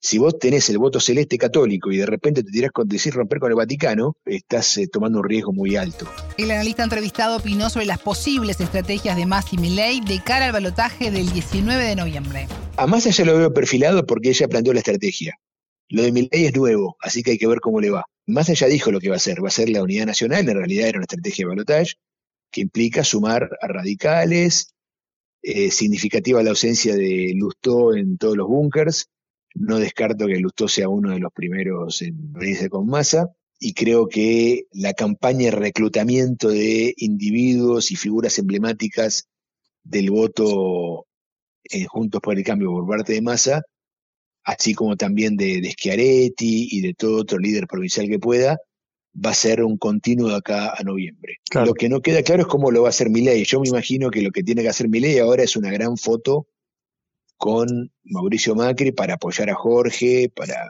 si 0.06 0.18
vos 0.18 0.38
tenés 0.38 0.70
el 0.70 0.80
voto 0.80 1.00
celeste 1.00 1.38
católico 1.38 1.90
y 1.90 1.98
de 1.98 2.06
repente 2.06 2.44
te 2.44 2.52
tirás 2.52 2.72
con 2.72 2.88
decir 2.90 3.14
romper 3.14 3.40
con 3.40 3.52
el 3.52 3.56
Vaticano, 3.56 4.18
estás 4.26 4.78
eh, 4.78 4.88
tomando 4.88 5.20
un 5.20 5.30
riesgo 5.30 5.54
muy 5.54 5.78
alto. 5.78 6.06
El 6.38 6.52
analista 6.52 6.84
entrevistado 6.84 7.38
opinó 7.38 7.70
sobre 7.70 7.86
las 7.86 8.00
posibles 8.00 8.60
estrategias 8.60 9.16
de 9.16 9.26
Massi 9.26 9.58
Milley 9.58 10.02
de 10.02 10.20
cara 10.22 10.48
al 10.48 10.52
balotaje 10.52 11.10
del 11.10 11.32
19 11.32 11.86
de 11.86 11.96
noviembre. 11.96 12.48
A 12.76 12.86
Massa 12.86 13.12
ya 13.12 13.24
lo 13.24 13.38
veo 13.38 13.54
perfilado 13.54 14.06
porque 14.06 14.30
ella 14.30 14.50
planteó 14.50 14.74
la 14.74 14.80
estrategia. 14.80 15.38
Lo 15.88 16.02
de 16.02 16.12
Milley 16.12 16.48
es 16.48 16.54
nuevo, 16.54 16.98
así 17.00 17.24
que 17.24 17.32
hay 17.32 17.38
que 17.38 17.48
ver 17.48 17.62
cómo 17.62 17.80
le 17.80 17.92
va. 17.92 18.04
Massa 18.26 18.54
ya 18.54 18.68
dijo 18.68 18.92
lo 18.92 19.00
que 19.00 19.10
va 19.10 19.16
a 19.16 19.18
hacer, 19.18 19.44
va 19.44 19.50
a 19.50 19.52
ser 19.52 19.70
la 19.70 19.84
unidad 19.84 20.06
nacional, 20.06 20.48
en 20.48 20.58
realidad 20.58 20.88
era 20.88 21.00
una 21.00 21.06
estrategia 21.06 21.44
de 21.44 21.50
balotaje 21.50 21.94
que 22.52 22.62
implica 22.62 23.04
sumar 23.04 23.50
a 23.62 23.68
radicales, 23.68 24.74
eh, 25.42 25.72
significativa 25.72 26.42
la 26.42 26.52
ausencia 26.52 26.96
de 26.96 27.34
Lustó 27.36 27.96
en 27.96 28.18
todos 28.18 28.38
los 28.38 28.48
búnkers, 28.48 29.10
no 29.56 29.80
descarto 29.80 30.28
que 30.28 30.40
Lustó 30.40 30.68
sea 30.68 30.88
uno 30.88 31.12
de 31.12 31.20
los 31.20 31.34
primeros 31.34 32.02
en 32.02 32.34
reírse 32.34 32.70
con 32.70 32.88
masa. 32.88 33.30
Y 33.60 33.74
creo 33.74 34.08
que 34.08 34.66
la 34.72 34.94
campaña 34.94 35.46
de 35.46 35.52
reclutamiento 35.52 36.50
de 36.50 36.94
individuos 36.98 37.92
y 37.92 37.96
figuras 37.96 38.38
emblemáticas 38.40 39.28
del 39.84 40.12
voto 40.12 41.08
en 41.64 41.86
Juntos 41.86 42.22
por 42.22 42.38
el 42.38 42.44
Cambio 42.44 42.72
por 42.72 42.88
parte 42.88 43.14
de 43.14 43.22
Massa, 43.22 43.64
así 44.44 44.74
como 44.74 44.96
también 44.96 45.38
de, 45.38 45.62
de 45.62 45.72
Schiaretti 45.72 46.68
y 46.72 46.82
de 46.82 46.94
todo 46.94 47.22
otro 47.22 47.40
líder 47.40 47.68
provincial 47.68 48.08
que 48.08 48.20
pueda, 48.20 48.60
va 49.14 49.32
a 49.32 49.36
ser 49.36 49.64
un 49.64 49.78
continuo 49.78 50.30
de 50.30 50.38
acá 50.38 50.74
a 50.76 50.84
noviembre. 50.84 51.38
Lo 51.54 51.74
que 51.74 51.90
no 51.90 52.02
queda 52.02 52.24
claro 52.24 52.42
es 52.42 52.48
cómo 52.48 52.72
lo 52.72 52.82
va 52.82 52.88
a 52.88 52.90
hacer 52.90 53.10
Milei. 53.10 53.44
Yo 53.46 53.60
me 53.60 53.70
imagino 53.70 54.10
que 54.10 54.22
lo 54.22 54.32
que 54.32 54.44
tiene 54.44 54.64
que 54.64 54.70
hacer 54.70 54.90
Milei 54.90 55.20
ahora 55.20 55.44
es 55.44 55.56
una 55.56 55.72
gran 55.72 55.98
foto 55.98 56.48
con 57.38 57.92
Mauricio 58.04 58.56
Macri 58.56 58.92
para 58.92 59.16
apoyar 59.16 59.50
a 59.50 59.56
Jorge, 59.56 60.32
para, 60.34 60.70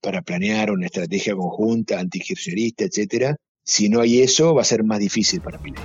para 0.00 0.22
planear 0.22 0.70
una 0.70 0.86
estrategia 0.86 1.34
conjunta 1.34 1.98
antikirchnerista, 1.98 2.84
etcétera. 2.84 3.36
Si 3.64 3.88
no 3.88 4.00
hay 4.00 4.20
eso, 4.20 4.54
va 4.54 4.62
a 4.62 4.64
ser 4.64 4.84
más 4.84 4.98
difícil 4.98 5.40
para 5.40 5.58
Milei. 5.58 5.82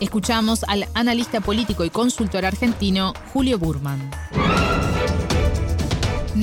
Escuchamos 0.00 0.64
al 0.64 0.86
analista 0.94 1.40
político 1.40 1.84
y 1.84 1.90
consultor 1.90 2.44
argentino 2.44 3.14
Julio 3.32 3.58
Burman. 3.58 4.10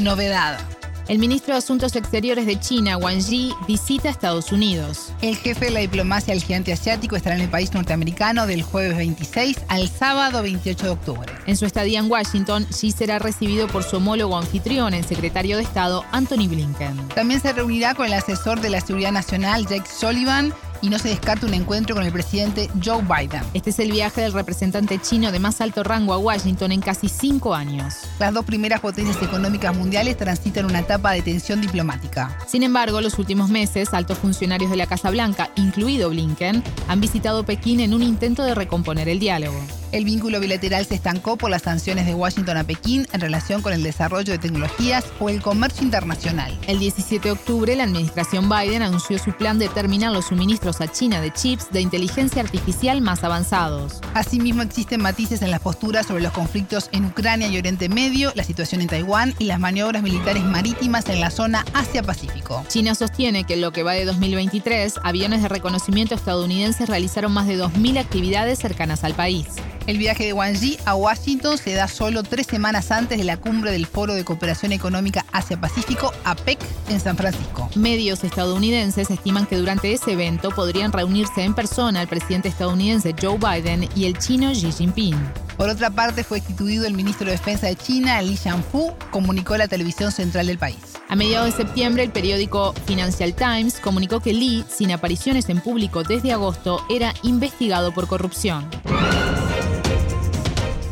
Novedad. 0.04 0.60
El 1.08 1.20
ministro 1.20 1.54
de 1.54 1.60
Asuntos 1.60 1.96
Exteriores 1.96 2.46
de 2.46 2.60
China, 2.60 2.98
Wang 2.98 3.20
Yi, 3.20 3.54
visita 3.68 4.10
Estados 4.10 4.52
Unidos. 4.52 5.14
El 5.22 5.38
jefe 5.38 5.66
de 5.66 5.72
la 5.72 5.80
diplomacia 5.80 6.34
del 6.34 6.44
gigante 6.44 6.74
asiático 6.74 7.16
estará 7.16 7.36
en 7.36 7.44
el 7.44 7.50
país 7.50 7.72
norteamericano 7.74 8.46
del 8.48 8.64
jueves 8.64 8.98
26 8.98 9.58
al 9.68 9.88
sábado 9.88 10.42
28 10.42 10.86
de 10.86 10.92
octubre. 10.92 11.34
En 11.46 11.56
su 11.56 11.66
estadía 11.66 12.00
en 12.00 12.12
Washington, 12.12 12.66
Xi 12.72 12.92
será 12.92 13.20
recibido 13.20 13.68
por 13.68 13.84
su 13.84 13.98
homólogo 13.98 14.36
anfitrión, 14.36 14.94
el 14.94 15.06
secretario 15.06 15.58
de 15.58 15.64
Estado, 15.64 16.04
Anthony 16.12 16.48
Blinken. 16.50 17.08
También 17.10 17.40
se 17.40 17.54
reunirá 17.54 17.94
con 17.94 18.08
el 18.08 18.14
asesor 18.14 18.60
de 18.60 18.72
la 18.72 18.82
Seguridad 18.82 19.12
Nacional, 19.12 19.68
Jake 19.68 19.88
Sullivan, 19.88 20.54
y 20.86 20.90
no 20.90 21.00
se 21.00 21.10
descarta 21.10 21.48
un 21.48 21.54
encuentro 21.56 21.96
con 21.96 22.06
el 22.06 22.12
presidente 22.12 22.70
Joe 22.84 23.02
Biden. 23.02 23.42
Este 23.56 23.72
es 23.72 23.80
el 23.80 23.92
viaje 23.92 24.22
del 24.22 24.34
representante 24.34 25.00
chino 25.00 25.32
de 25.32 25.40
más 25.40 25.60
alto 25.60 25.84
rango 25.84 26.14
a 26.14 26.20
Washington 26.20 26.72
en 26.72 26.80
casi 26.80 27.10
cinco 27.10 27.56
años. 27.56 27.96
Las 28.20 28.36
dos 28.36 28.46
primeras 28.46 28.82
potencias 28.82 29.20
económicas 29.24 29.76
mundiales 29.76 30.16
transitan 30.16 30.66
una 30.66 30.82
etapa 30.82 31.14
de 31.14 31.24
tensión 31.24 31.60
diplomática. 31.60 32.38
Sin 32.46 32.62
embargo, 32.62 33.02
los 33.02 33.18
últimos 33.18 33.50
meses, 33.50 33.96
altos 33.96 34.20
funcionarios 34.20 34.70
de 34.70 34.78
la 34.78 34.86
Casa 34.86 35.10
Blanca, 35.10 35.50
incluido 35.56 36.12
Blinken, 36.12 36.64
han 36.88 37.02
visitado 37.02 37.44
Pekín 37.44 37.80
en 37.80 37.96
un 37.96 38.04
intento 38.04 38.44
de 38.44 38.54
recomponer 38.54 39.10
el 39.10 39.18
diálogo. 39.18 39.60
El 39.96 40.04
vínculo 40.04 40.42
bilateral 40.42 40.86
se 40.86 40.96
estancó 40.96 41.38
por 41.38 41.50
las 41.50 41.62
sanciones 41.62 42.06
de 42.06 42.14
Washington 42.14 42.58
a 42.58 42.66
Pekín 42.66 43.08
en 43.14 43.22
relación 43.22 43.62
con 43.62 43.72
el 43.72 43.82
desarrollo 43.82 44.34
de 44.34 44.40
tecnologías 44.40 45.06
o 45.22 45.30
el 45.30 45.42
comercio 45.42 45.86
internacional. 45.86 46.60
El 46.68 46.80
17 46.80 47.30
de 47.30 47.32
octubre, 47.32 47.74
la 47.78 47.86
administración 47.86 48.50
Biden 48.50 48.82
anunció 48.82 49.18
su 49.20 49.32
plan 49.32 49.58
de 49.58 49.70
terminar 49.70 50.12
los 50.12 50.26
suministros 50.26 50.82
a 50.82 50.92
China 50.92 51.22
de 51.22 51.32
chips 51.32 51.72
de 51.72 51.80
inteligencia 51.80 52.42
artificial 52.42 53.00
más 53.00 53.24
avanzados. 53.24 54.02
Asimismo, 54.14 54.64
existen 54.64 55.02
matices 55.02 55.42
en 55.42 55.50
las 55.50 55.62
posturas 55.62 56.08
sobre 56.08 56.24
los 56.24 56.34
conflictos 56.34 56.90
en 56.92 57.06
Ucrania 57.06 57.48
y 57.48 57.58
Oriente 57.58 57.88
Medio, 57.88 58.34
la 58.36 58.44
situación 58.44 58.82
en 58.82 58.88
Taiwán 58.88 59.34
y 59.40 59.46
las 59.46 59.62
maniobras 59.62 60.04
militares 60.04 60.44
marítimas 60.44 61.08
en 61.08 61.22
la 61.22 61.32
zona 61.32 61.64
Asia-Pacífico. 61.74 62.66
China 62.68 62.96
sostiene 62.96 63.46
que 63.46 63.54
en 63.54 63.62
lo 63.62 63.72
que 63.72 63.84
va 63.84 63.94
de 63.94 64.04
2023, 64.04 64.96
aviones 65.04 65.42
de 65.42 65.48
reconocimiento 65.48 66.16
estadounidenses 66.16 66.90
realizaron 66.90 67.32
más 67.32 67.48
de 67.48 67.58
2.000 67.58 67.98
actividades 67.98 68.60
cercanas 68.60 69.06
al 69.06 69.14
país. 69.14 69.48
El 69.88 70.00
viaje 70.00 70.26
de 70.26 70.34
Wang 70.34 70.56
Yi 70.56 70.80
a 70.86 70.96
Washington 70.96 71.60
se 71.60 71.74
da 71.74 71.88
solo 71.88 72.24
tres 72.24 72.48
semanas 72.48 72.90
antes 72.90 73.20
de 73.20 73.24
la 73.24 73.38
cumbre 73.38 73.72
del 73.72 73.86
Foro 73.86 74.16
de 74.16 74.26
Cooperación 74.26 74.72
Económica 74.72 75.28
Asia-Pacífico, 75.32 76.12
APEC, 76.24 76.58
en 76.90 77.00
San 77.00 77.16
Francisco. 77.16 77.70
Medios 77.76 78.24
estadounidenses 78.24 79.12
estiman 79.12 79.46
que 79.46 79.58
durante 79.58 79.94
ese 79.94 80.14
evento 80.14 80.50
podrían 80.50 80.92
reunirse 80.92 81.44
en 81.44 81.54
persona 81.54 82.02
el 82.02 82.08
presidente 82.08 82.50
estadounidense 82.50 83.14
Joe 83.22 83.38
Biden 83.38 83.88
y 83.96 84.06
el 84.06 84.18
chino 84.18 84.52
Xi 84.54 84.72
Jinping. 84.72 85.16
Por 85.56 85.70
otra 85.70 85.92
parte, 85.92 86.24
fue 86.24 86.40
instituido 86.40 86.88
el 86.88 86.96
ministro 86.96 87.28
de 87.28 87.34
Defensa 87.34 87.68
de 87.68 87.76
China, 87.76 88.22
Li 88.24 88.38
Fu, 88.72 88.92
comunicó 89.12 89.56
la 89.56 89.68
televisión 89.68 90.12
central 90.12 90.48
del 90.48 90.58
país. 90.58 90.78
A 91.10 91.16
mediados 91.16 91.56
de 91.56 91.64
septiembre, 91.64 92.04
el 92.04 92.12
periódico 92.12 92.74
Financial 92.88 93.34
Times 93.36 93.80
comunicó 93.80 94.20
que 94.20 94.34
Li, 94.34 94.66
sin 94.68 94.92
apariciones 94.92 95.48
en 95.50 95.62
público 95.62 96.04
desde 96.04 96.34
agosto, 96.34 96.84
era 96.90 97.14
investigado 97.22 97.94
por 97.94 98.08
corrupción. 98.08 98.68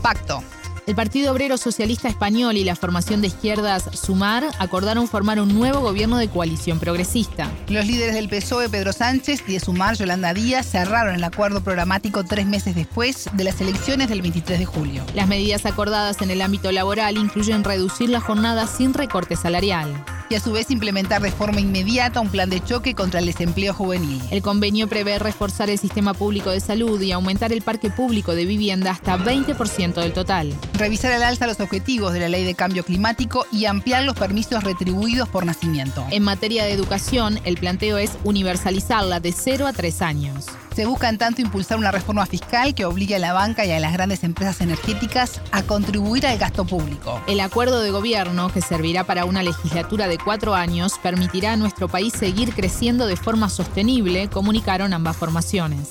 Pacto. 0.04 0.44
El 0.86 0.96
Partido 0.96 1.32
Obrero 1.32 1.58
Socialista 1.58 2.10
Español 2.10 2.58
y 2.58 2.66
la 2.66 2.76
formación 2.76 3.22
de 3.22 3.28
izquierdas 3.28 3.90
Sumar 3.94 4.44
acordaron 4.60 5.08
formar 5.08 5.40
un 5.40 5.58
nuevo 5.58 5.80
gobierno 5.80 6.18
de 6.18 6.28
coalición 6.28 6.78
progresista. 6.78 7.50
Los 7.70 7.88
líderes 7.88 8.14
del 8.14 8.28
PSOE, 8.28 8.68
Pedro 8.68 8.92
Sánchez, 8.92 9.44
y 9.48 9.54
de 9.54 9.60
Sumar, 9.62 9.96
Yolanda 9.96 10.34
Díaz, 10.34 10.68
cerraron 10.68 11.16
el 11.16 11.24
acuerdo 11.24 11.64
programático 11.64 12.26
tres 12.26 12.46
meses 12.46 12.76
después 12.76 13.30
de 13.32 13.46
las 13.46 13.62
elecciones 13.62 14.10
del 14.10 14.22
23 14.22 14.60
de 14.60 14.66
julio. 14.66 15.06
Las 15.16 15.30
medidas 15.30 15.66
acordadas 15.66 16.22
en 16.22 16.32
el 16.32 16.42
ámbito 16.42 16.70
laboral 16.74 17.16
incluyen 17.16 17.64
reducir 17.64 18.10
la 18.10 18.20
jornada 18.20 18.68
sin 18.68 18.94
recorte 18.94 19.38
salarial 19.38 20.04
y 20.30 20.36
a 20.36 20.40
su 20.40 20.52
vez 20.52 20.72
implementar 20.72 21.22
de 21.22 21.32
forma 21.32 21.60
inmediata 21.60 22.22
un 22.22 22.30
plan 22.30 22.50
de 22.50 22.64
choque 22.64 22.94
contra 22.94 23.20
el 23.20 23.26
desempleo 23.26 23.74
juvenil. 23.74 24.22
El 24.32 24.42
convenio 24.42 24.88
prevé 24.88 25.20
reforzar 25.20 25.70
el 25.70 25.78
sistema 25.78 26.14
público 26.14 26.50
de 26.50 26.60
salud 26.60 27.00
y 27.02 27.12
aumentar 27.12 27.52
el 27.52 27.62
parque 27.62 27.90
público 27.90 28.36
de 28.36 28.46
vivienda 28.46 28.92
hasta 28.92 29.18
20% 29.18 29.94
del 29.94 30.14
total. 30.14 30.54
Revisar 30.74 31.12
al 31.12 31.24
alza 31.24 31.48
los 31.48 31.60
objetivos 31.60 32.14
de 32.14 32.20
la 32.20 32.30
ley 32.30 32.44
de 32.44 32.56
cambio 32.56 32.84
climático 32.84 33.46
y 33.52 33.66
ampliar 33.66 34.04
los 34.04 34.16
permisos 34.16 34.64
retribuidos 34.64 35.30
por 35.30 35.46
nacimiento. 35.46 36.06
En 36.12 36.24
materia 36.24 36.66
de 36.66 36.74
educación, 36.74 37.40
el 37.44 37.58
planteo 37.58 37.98
es 37.98 38.12
universalizarla 38.24 39.20
de 39.20 39.32
0 39.32 39.68
a 39.68 39.74
3 39.74 40.02
años. 40.02 40.46
Se 40.76 40.86
busca 40.86 41.08
en 41.08 41.18
tanto 41.18 41.42
impulsar 41.42 41.78
una 41.78 41.92
reforma 41.92 42.26
fiscal 42.26 42.74
que 42.74 42.86
obligue 42.86 43.16
a 43.16 43.20
la 43.20 43.34
banca 43.34 43.66
y 43.66 43.72
a 43.72 43.80
las 43.80 43.94
grandes 43.94 44.24
empresas 44.24 44.60
energéticas 44.62 45.40
a 45.52 45.62
contribuir 45.64 46.26
al 46.26 46.38
gasto 46.38 46.66
público. 46.66 47.22
El 47.28 47.40
acuerdo 47.42 47.82
de 47.82 47.92
gobierno, 47.92 48.50
que 48.50 48.62
servirá 48.62 49.04
para 49.04 49.26
una 49.26 49.44
legislatura 49.44 50.08
de 50.08 50.18
cuatro 50.18 50.56
años, 50.56 50.94
permitirá 51.02 51.54
a 51.54 51.58
nuestro 51.58 51.88
país 51.88 52.14
seguir 52.14 52.54
creciendo 52.54 53.06
de 53.06 53.16
forma 53.16 53.50
sostenible, 53.50 54.30
comunicaron 54.30 54.94
ambas 54.94 55.16
formaciones 55.16 55.90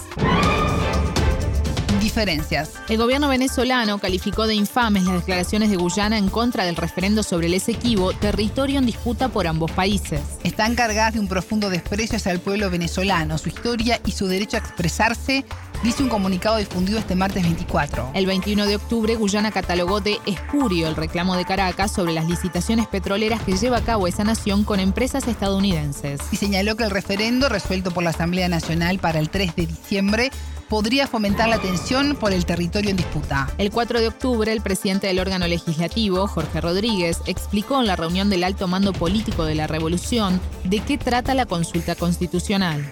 diferencias. 2.13 2.73
El 2.91 2.99
gobierno 2.99 3.29
venezolano 3.29 3.97
calificó 3.97 4.47
de 4.47 4.55
infames 4.55 5.05
las 5.05 5.15
declaraciones 5.15 5.71
de 5.71 5.77
Guyana 5.77 6.19
en 6.19 6.29
contra 6.29 6.67
del 6.67 6.77
referendo 6.77 7.23
sobre 7.23 7.47
el 7.47 7.55
Esequibo, 7.55 8.13
territorio 8.13 8.79
en 8.79 8.85
disputa 8.85 9.31
por 9.31 9.47
ambos 9.47 9.71
países. 9.71 10.21
Están 10.45 10.75
cargadas 10.75 11.15
de 11.15 11.21
un 11.21 11.27
profundo 11.27 11.71
desprecio 11.71 12.19
hacia 12.19 12.33
el 12.33 12.41
pueblo 12.41 12.69
venezolano, 12.69 13.39
su 13.39 13.49
historia 13.49 13.99
y 14.05 14.13
su 14.13 14.27
derecho 14.27 14.59
a 14.59 14.61
expresarse 14.61 15.47
dice 15.83 16.03
un 16.03 16.11
comunicado 16.11 16.59
difundido 16.59 16.99
este 16.99 17.15
martes 17.15 17.43
24. 17.43 18.11
El 18.15 18.27
21 18.27 18.67
de 18.67 18.77
octubre, 18.77 19.17
Guyana 19.17 19.51
catalogó 19.51 20.01
de 20.01 20.19
espurio 20.27 20.89
el 20.89 20.97
reclamo 20.97 21.35
de 21.35 21.47
Caracas 21.47 21.93
sobre 21.93 22.13
las 22.13 22.29
licitaciones 22.29 22.87
petroleras 22.89 23.43
que 23.43 23.57
lleva 23.57 23.79
a 23.79 23.85
cabo 23.85 24.07
esa 24.07 24.23
nación 24.23 24.65
con 24.65 24.81
empresas 24.81 25.27
estadounidenses. 25.27 26.21
Y 26.31 26.37
señaló 26.37 26.77
que 26.77 26.85
el 26.85 26.91
referendo, 26.91 27.49
resuelto 27.49 27.91
por 27.91 28.05
la 28.05 28.11
Asamblea 28.11 28.49
Nacional 28.49 28.99
para 28.99 29.19
el 29.19 29.31
3 29.31 29.57
de 29.57 29.67
diciembre, 29.67 30.31
podría 30.73 31.07
fomentar 31.07 31.51
la 31.51 31.59
tensión 31.59 32.17
por 32.17 32.33
el 32.33 32.47
territorio 32.47 32.89
en 32.89 32.97
disputa. 32.97 33.47
El 33.59 33.71
4 33.71 34.01
de 34.01 34.09
octubre, 34.09 34.51
el 34.51 34.63
presidente 34.63 35.07
del 35.07 35.19
órgano 35.19 35.47
legislativo, 35.47 36.27
Jorge 36.27 36.63
Rodríguez, 36.63 37.19
explicó 37.27 37.79
en 37.79 37.87
la 37.87 37.95
reunión 37.95 38.31
del 38.31 38.43
alto 38.43 38.67
mando 38.69 38.95
político 38.95 39.45
de 39.45 39.55
la 39.55 39.67
revolución 39.67 40.41
de 40.65 40.81
qué 40.81 40.97
trata 40.97 41.35
la 41.35 41.45
consulta 41.45 41.95
constitucional. 41.95 42.91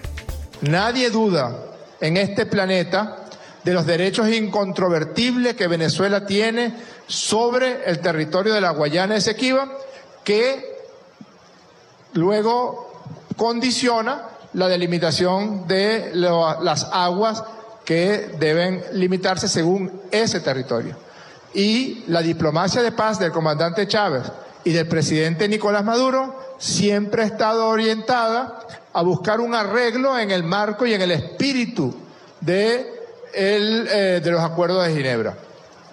Nadie 0.61 1.09
duda 1.09 1.57
en 1.99 2.17
este 2.17 2.45
planeta 2.45 3.25
de 3.63 3.73
los 3.73 3.87
derechos 3.87 4.29
incontrovertibles 4.29 5.55
que 5.55 5.65
Venezuela 5.65 6.27
tiene 6.27 6.75
sobre 7.07 7.83
el 7.89 7.99
territorio 7.99 8.53
de 8.53 8.61
la 8.61 8.69
Guayana 8.69 9.15
Esequiba, 9.15 9.71
que 10.23 10.83
luego 12.13 13.01
condiciona 13.35 14.27
la 14.53 14.67
delimitación 14.67 15.65
de 15.67 16.11
las 16.13 16.87
aguas 16.91 17.43
que 17.91 18.37
deben 18.39 18.81
limitarse 18.93 19.49
según 19.49 19.91
ese 20.11 20.39
territorio. 20.39 20.95
Y 21.53 22.05
la 22.07 22.21
diplomacia 22.21 22.81
de 22.81 22.93
paz 22.93 23.19
del 23.19 23.33
comandante 23.33 23.85
Chávez 23.85 24.23
y 24.63 24.71
del 24.71 24.87
presidente 24.87 25.49
Nicolás 25.49 25.83
Maduro 25.83 26.55
siempre 26.57 27.23
ha 27.23 27.25
estado 27.25 27.67
orientada 27.67 28.65
a 28.93 29.01
buscar 29.01 29.41
un 29.41 29.53
arreglo 29.53 30.17
en 30.17 30.31
el 30.31 30.41
marco 30.41 30.85
y 30.85 30.93
en 30.93 31.01
el 31.01 31.11
espíritu 31.11 31.93
de, 32.39 32.93
eh, 33.33 34.21
los 34.23 34.41
acuerdos 34.41 34.87
de 34.87 34.95
Ginebra 34.95 35.35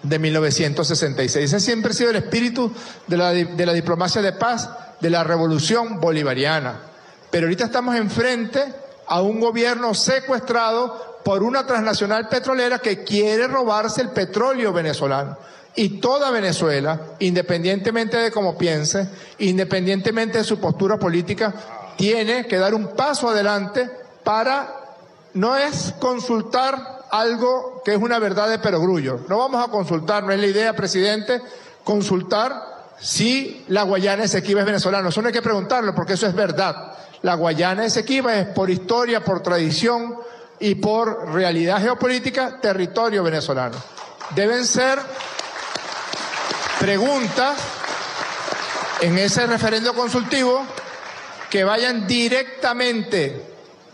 de 0.01 0.19
1966. 0.21 1.47
Ese 1.47 1.59
siempre 1.59 1.91
ha 1.91 1.95
sido 1.97 2.11
el 2.11 2.17
espíritu 2.17 2.73
de 3.09 3.17
la, 3.17 3.33
de 3.33 3.67
la 3.67 3.73
diplomacia 3.73 4.23
de 4.23 4.35
paz 4.35 4.71
de 5.01 5.11
la 5.11 5.25
revolución 5.25 5.99
bolivariana. 5.99 6.77
Pero 7.29 7.49
ahorita 7.49 7.65
estamos 7.65 7.97
enfrente 7.97 8.63
a 9.09 9.21
un 9.21 9.41
gobierno 9.41 9.95
secuestrado 9.95 11.08
por 11.25 11.43
una 11.43 11.67
transnacional 11.67 12.29
petrolera 12.29 12.79
que 12.79 13.05
quiere 13.05 13.47
robarse 13.47 14.03
el 14.03 14.11
petróleo 14.11 14.73
venezolano. 14.73 15.37
Y 15.75 16.01
toda 16.01 16.31
Venezuela, 16.31 16.99
independientemente 17.21 18.17
de 18.17 18.33
cómo 18.33 18.59
piense, 18.59 19.09
independientemente 19.39 20.39
de 20.39 20.45
su 20.45 20.59
postura 20.59 20.99
política, 20.99 21.55
tiene 21.97 22.47
que 22.47 22.59
dar 22.59 22.75
un 22.75 22.89
paso 22.97 23.29
adelante 23.29 23.89
para, 24.25 24.75
no 25.35 25.57
es 25.57 25.95
consultar 25.99 27.07
algo 27.11 27.83
que 27.85 27.95
es 27.95 28.01
una 28.01 28.19
verdad 28.19 28.49
de 28.49 28.59
perogrullo. 28.59 29.21
No 29.29 29.39
vamos 29.39 29.65
a 29.65 29.71
consultar, 29.71 30.25
no 30.25 30.33
es 30.33 30.41
la 30.41 30.47
idea, 30.47 30.75
presidente, 30.75 31.41
consultar 31.85 32.79
si 32.99 33.65
la 33.69 33.83
Guayana 33.83 34.25
Esequiba 34.25 34.61
es 34.61 34.67
venezolana. 34.67 35.09
Eso 35.09 35.23
no 35.23 35.29
hay 35.29 35.35
que 35.35 35.43
preguntarlo 35.43 35.95
porque 35.95 36.15
eso 36.15 36.27
es 36.27 36.35
verdad. 36.35 36.93
La 37.23 37.35
Guayana 37.35 37.85
Esequiba 37.85 38.37
es 38.37 38.47
por 38.49 38.71
historia, 38.71 39.25
por 39.25 39.43
tradición 39.43 40.19
y 40.61 40.75
por 40.77 41.33
realidad 41.33 41.81
geopolítica 41.81 42.61
territorio 42.61 43.23
venezolano. 43.23 43.77
Deben 44.35 44.67
ser 44.67 44.99
preguntas 46.81 47.59
en 49.01 49.19
ese 49.19 49.47
referendo 49.47 49.95
consultivo 49.95 50.65
que 51.51 51.65
vayan 51.65 52.07
directamente, 52.07 53.43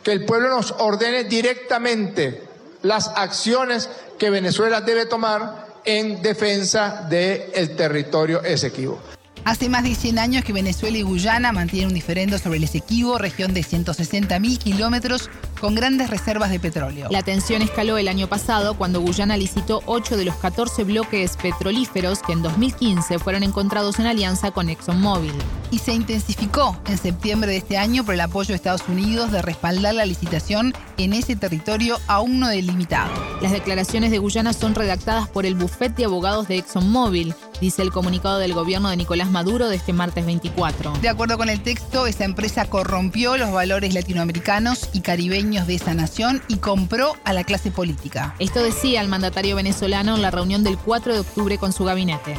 que 0.02 0.12
el 0.12 0.25
pueblo 0.25 0.49
nos 0.49 0.73
ordene 0.78 1.25
directamente 1.25 2.42
las 2.83 3.09
acciones 3.09 3.88
que 4.18 4.31
Venezuela 4.31 4.81
debe 4.81 5.07
tomar 5.07 5.66
en 5.85 6.22
defensa 6.22 7.07
del 7.09 7.77
territorio 7.77 8.42
Esequibo. 8.42 8.98
Hace 9.44 9.68
más 9.68 9.85
de 9.85 9.94
100 9.94 10.18
años 10.18 10.42
que 10.42 10.54
Venezuela 10.54 10.96
y 10.96 11.02
Guyana 11.02 11.52
mantienen 11.52 11.88
un 11.88 11.94
diferendo 11.94 12.38
sobre 12.38 12.57
el 12.57 12.64
Esequibo, 12.64 13.18
región 13.18 13.52
de 13.52 13.61
160.000 13.61 14.57
kilómetros 14.57 15.28
con 15.61 15.74
grandes 15.74 16.09
reservas 16.09 16.50
de 16.50 16.59
petróleo. 16.59 17.09
La 17.11 17.22
tensión 17.22 17.61
escaló 17.61 17.98
el 17.98 18.09
año 18.09 18.26
pasado 18.26 18.76
cuando 18.78 19.02
Guyana 19.02 19.37
licitó 19.37 19.83
8 19.85 20.16
de 20.16 20.24
los 20.24 20.37
14 20.37 20.85
bloques 20.85 21.37
petrolíferos 21.37 22.22
que 22.22 22.33
en 22.33 22.40
2015 22.42 23.18
fueron 23.18 23.42
encontrados 23.42 23.98
en 23.98 24.07
alianza 24.07 24.50
con 24.50 24.70
ExxonMobil. 24.70 25.35
Y 25.70 25.78
se 25.78 25.92
intensificó 25.92 26.78
en 26.87 26.96
septiembre 26.96 27.50
de 27.50 27.59
este 27.59 27.76
año 27.76 28.02
por 28.02 28.14
el 28.14 28.22
apoyo 28.22 28.48
de 28.48 28.54
Estados 28.54 28.88
Unidos 28.88 29.30
de 29.30 29.42
respaldar 29.42 29.94
la 29.94 30.07
licitación 30.07 30.72
en 30.96 31.12
ese 31.12 31.37
territorio 31.37 31.98
aún 32.07 32.40
no 32.40 32.48
delimitado. 32.48 33.12
Las 33.42 33.52
declaraciones 33.52 34.11
de 34.11 34.18
Guyana 34.18 34.54
son 34.54 34.74
redactadas 34.74 35.28
por 35.28 35.44
el 35.44 35.54
bufete 35.54 35.94
de 35.96 36.04
abogados 36.07 36.48
de 36.48 36.59
ExxonMobil, 36.59 37.35
dice 37.64 37.81
el 37.81 37.92
comunicado 37.92 38.37
del 38.37 38.53
gobierno 38.53 38.90
de 38.90 38.96
Nicolás 38.98 39.31
Maduro 39.31 39.70
de 39.70 39.77
este 39.77 39.94
martes 39.94 40.27
24. 40.27 40.92
De 41.00 41.09
acuerdo 41.09 41.38
con 41.38 41.48
el 41.48 41.62
texto, 41.62 42.07
esa 42.07 42.24
empresa 42.24 42.66
corrompió 42.66 43.38
los 43.38 43.53
valores 43.53 43.94
latinoamericanos 43.94 44.90
y 44.92 45.00
caribeños 45.00 45.66
de 45.66 45.77
esa 45.77 45.94
nación 45.94 46.42
y 46.46 46.59
compró 46.59 47.16
a 47.24 47.33
la 47.33 47.42
clase 47.42 47.70
política. 47.70 48.35
Esto 48.38 48.62
decía 48.62 49.00
el 49.00 49.09
mandatario 49.09 49.57
venezolano 49.57 50.14
en 50.14 50.20
la 50.20 50.31
reunión 50.31 50.62
del 50.62 50.77
4 50.77 51.14
de 51.14 51.20
octubre 51.20 51.57
con 51.57 51.72
su 51.72 51.85
gabinete. 51.87 52.38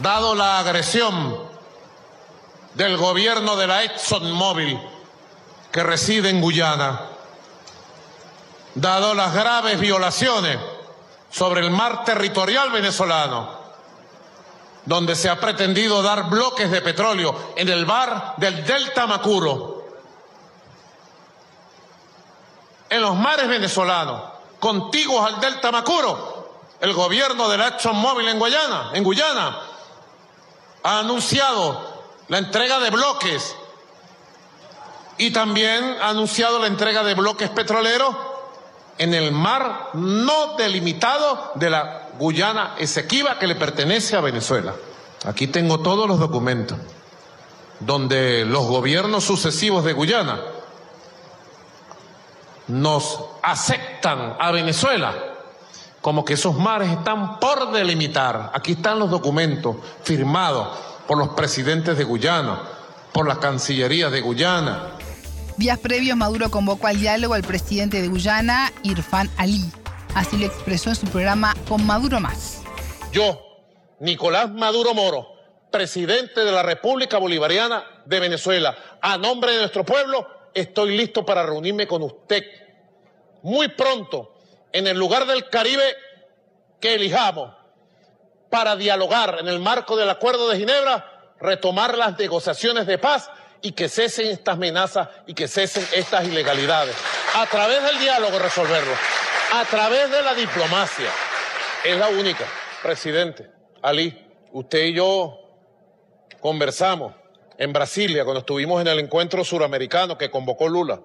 Dado 0.00 0.36
la 0.36 0.60
agresión 0.60 1.36
del 2.74 2.96
gobierno 2.96 3.56
de 3.56 3.66
la 3.66 3.82
ExxonMobil 3.82 4.78
que 5.72 5.82
reside 5.82 6.30
en 6.30 6.40
Guyana, 6.40 7.06
dado 8.76 9.14
las 9.14 9.34
graves 9.34 9.80
violaciones 9.80 10.58
sobre 11.28 11.60
el 11.60 11.72
mar 11.72 12.04
territorial 12.04 12.70
venezolano, 12.70 13.59
donde 14.90 15.14
se 15.14 15.28
ha 15.28 15.38
pretendido 15.38 16.02
dar 16.02 16.28
bloques 16.28 16.68
de 16.68 16.80
petróleo 16.80 17.52
en 17.54 17.68
el 17.68 17.84
bar 17.84 18.34
del 18.38 18.64
Delta 18.64 19.06
Macuro, 19.06 19.84
en 22.88 23.00
los 23.00 23.14
mares 23.14 23.46
venezolanos, 23.46 24.20
contiguos 24.58 25.24
al 25.24 25.38
Delta 25.38 25.70
Macuro, 25.70 26.64
el 26.80 26.92
gobierno 26.92 27.48
de 27.48 27.58
la 27.58 27.68
ExxonMobil 27.68 28.26
en 28.26 28.42
en 28.92 29.04
Guyana 29.04 29.60
ha 30.82 30.98
anunciado 30.98 32.02
la 32.26 32.38
entrega 32.38 32.80
de 32.80 32.90
bloques 32.90 33.54
y 35.18 35.30
también 35.30 35.98
ha 36.02 36.08
anunciado 36.08 36.58
la 36.58 36.66
entrega 36.66 37.04
de 37.04 37.14
bloques 37.14 37.48
petroleros 37.50 38.16
en 39.00 39.14
el 39.14 39.32
mar 39.32 39.88
no 39.94 40.56
delimitado 40.58 41.52
de 41.54 41.70
la 41.70 42.08
Guyana 42.18 42.74
Esequiba 42.78 43.38
que 43.38 43.46
le 43.46 43.54
pertenece 43.54 44.14
a 44.14 44.20
Venezuela. 44.20 44.74
Aquí 45.24 45.46
tengo 45.46 45.80
todos 45.80 46.06
los 46.06 46.18
documentos 46.18 46.76
donde 47.80 48.44
los 48.44 48.66
gobiernos 48.66 49.24
sucesivos 49.24 49.84
de 49.84 49.94
Guyana 49.94 50.38
nos 52.68 53.20
aceptan 53.42 54.36
a 54.38 54.50
Venezuela 54.50 55.14
como 56.02 56.22
que 56.22 56.34
esos 56.34 56.56
mares 56.56 56.90
están 56.90 57.40
por 57.40 57.72
delimitar. 57.72 58.52
Aquí 58.54 58.72
están 58.72 58.98
los 58.98 59.10
documentos 59.10 59.76
firmados 60.02 60.76
por 61.06 61.16
los 61.16 61.30
presidentes 61.30 61.96
de 61.96 62.04
Guyana, 62.04 62.60
por 63.12 63.26
la 63.26 63.36
Cancillería 63.36 64.10
de 64.10 64.20
Guyana. 64.20 64.82
Días 65.60 65.78
previos, 65.78 66.16
Maduro 66.16 66.50
convocó 66.50 66.86
al 66.86 66.98
diálogo 66.98 67.34
al 67.34 67.42
presidente 67.42 68.00
de 68.00 68.08
Guyana, 68.08 68.72
Irfan 68.82 69.28
Ali. 69.36 69.60
Así 70.14 70.38
lo 70.38 70.46
expresó 70.46 70.88
en 70.88 70.96
su 70.96 71.06
programa 71.06 71.54
Con 71.68 71.84
Maduro 71.84 72.18
Más. 72.18 72.62
Yo, 73.12 73.38
Nicolás 73.98 74.50
Maduro 74.50 74.94
Moro, 74.94 75.34
presidente 75.70 76.46
de 76.46 76.50
la 76.50 76.62
República 76.62 77.18
Bolivariana 77.18 77.84
de 78.06 78.20
Venezuela, 78.20 78.74
a 79.02 79.18
nombre 79.18 79.52
de 79.52 79.58
nuestro 79.58 79.84
pueblo, 79.84 80.26
estoy 80.54 80.96
listo 80.96 81.26
para 81.26 81.42
reunirme 81.42 81.86
con 81.86 82.02
usted 82.04 82.42
muy 83.42 83.68
pronto 83.68 84.32
en 84.72 84.86
el 84.86 84.96
lugar 84.96 85.26
del 85.26 85.50
Caribe 85.50 85.94
que 86.80 86.94
elijamos 86.94 87.54
para 88.48 88.76
dialogar 88.76 89.36
en 89.40 89.48
el 89.48 89.60
marco 89.60 89.94
del 89.94 90.08
Acuerdo 90.08 90.48
de 90.48 90.56
Ginebra, 90.56 91.34
retomar 91.38 91.98
las 91.98 92.18
negociaciones 92.18 92.86
de 92.86 92.96
paz 92.96 93.30
y 93.62 93.72
que 93.72 93.88
cesen 93.88 94.26
estas 94.26 94.54
amenazas 94.54 95.08
y 95.26 95.34
que 95.34 95.48
cesen 95.48 95.86
estas 95.92 96.24
ilegalidades. 96.26 96.96
A 97.34 97.46
través 97.46 97.82
del 97.82 97.98
diálogo 97.98 98.38
resolverlo, 98.38 98.92
a 99.52 99.64
través 99.64 100.10
de 100.10 100.22
la 100.22 100.34
diplomacia. 100.34 101.10
Es 101.84 101.96
la 101.96 102.08
única, 102.08 102.44
presidente. 102.82 103.50
Ali, 103.82 104.26
usted 104.52 104.84
y 104.84 104.94
yo 104.94 105.38
conversamos 106.40 107.14
en 107.58 107.72
Brasilia, 107.72 108.24
cuando 108.24 108.40
estuvimos 108.40 108.80
en 108.80 108.88
el 108.88 108.98
encuentro 108.98 109.44
suramericano 109.44 110.16
que 110.16 110.30
convocó 110.30 110.68
Lula, 110.68 111.00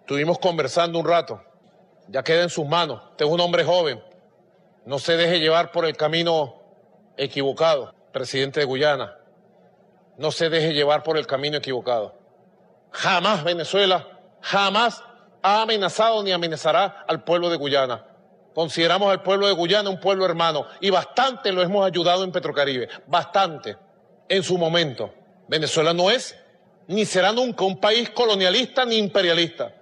estuvimos 0.00 0.38
conversando 0.40 0.98
un 0.98 1.06
rato. 1.06 1.40
Ya 2.08 2.24
queda 2.24 2.42
en 2.42 2.50
sus 2.50 2.66
manos. 2.66 3.00
Usted 3.10 3.26
es 3.26 3.30
un 3.30 3.40
hombre 3.40 3.64
joven, 3.64 4.02
No 4.84 4.98
se 4.98 5.16
deje 5.16 5.38
llevar 5.38 5.70
por 5.70 5.84
el 5.84 5.96
camino 5.96 6.60
equivocado, 7.16 7.94
presidente 8.12 8.58
de 8.58 8.66
Guyana. 8.66 9.16
No 10.22 10.30
se 10.30 10.48
deje 10.48 10.72
llevar 10.72 11.02
por 11.02 11.18
el 11.18 11.26
camino 11.26 11.56
equivocado. 11.56 12.14
Jamás 12.92 13.42
Venezuela, 13.42 14.06
jamás 14.40 15.02
ha 15.42 15.62
amenazado 15.62 16.22
ni 16.22 16.30
amenazará 16.30 17.04
al 17.08 17.24
pueblo 17.24 17.50
de 17.50 17.56
Guyana. 17.56 18.06
Consideramos 18.54 19.10
al 19.10 19.24
pueblo 19.24 19.48
de 19.48 19.52
Guyana 19.52 19.90
un 19.90 19.98
pueblo 19.98 20.24
hermano 20.24 20.66
y 20.80 20.90
bastante 20.90 21.50
lo 21.50 21.60
hemos 21.60 21.84
ayudado 21.84 22.22
en 22.22 22.30
Petrocaribe, 22.30 22.88
bastante 23.08 23.76
en 24.28 24.44
su 24.44 24.56
momento. 24.56 25.12
Venezuela 25.48 25.92
no 25.92 26.08
es 26.08 26.38
ni 26.86 27.04
será 27.04 27.32
nunca 27.32 27.64
un 27.64 27.80
país 27.80 28.08
colonialista 28.10 28.84
ni 28.84 28.98
imperialista, 28.98 29.74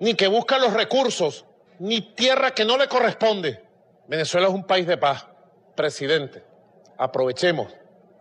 ni 0.00 0.14
que 0.14 0.26
busca 0.26 0.58
los 0.58 0.72
recursos, 0.72 1.44
ni 1.80 2.00
tierra 2.00 2.52
que 2.52 2.64
no 2.64 2.78
le 2.78 2.88
corresponde. 2.88 3.62
Venezuela 4.08 4.48
es 4.48 4.54
un 4.54 4.64
país 4.64 4.86
de 4.86 4.96
paz. 4.96 5.26
Presidente, 5.74 6.42
aprovechemos 6.96 7.68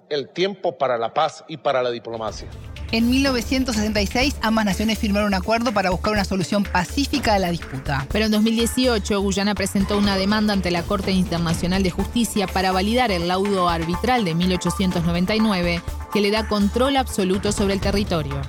el 0.09 0.29
tiempo 0.29 0.77
para 0.77 0.97
la 0.97 1.13
paz 1.13 1.43
y 1.47 1.57
para 1.57 1.81
la 1.83 1.91
diplomacia. 1.91 2.47
En 2.91 3.09
1966, 3.09 4.37
ambas 4.41 4.65
naciones 4.65 4.99
firmaron 4.99 5.27
un 5.27 5.33
acuerdo 5.33 5.73
para 5.73 5.89
buscar 5.89 6.13
una 6.13 6.23
solución 6.23 6.63
pacífica 6.63 7.33
a 7.33 7.39
la 7.39 7.49
disputa. 7.49 8.05
Pero 8.11 8.25
en 8.25 8.31
2018, 8.31 9.19
Guyana 9.19 9.55
presentó 9.55 9.97
una 9.97 10.15
demanda 10.17 10.53
ante 10.53 10.71
la 10.71 10.83
Corte 10.83 11.11
Internacional 11.11 11.83
de 11.83 11.89
Justicia 11.89 12.47
para 12.47 12.71
validar 12.71 13.11
el 13.11 13.27
laudo 13.27 13.69
arbitral 13.69 14.23
de 14.23 14.35
1899 14.35 15.81
que 16.13 16.21
le 16.21 16.31
da 16.31 16.47
control 16.47 16.95
absoluto 16.97 17.51
sobre 17.51 17.73
el 17.73 17.81
territorio. 17.81 18.41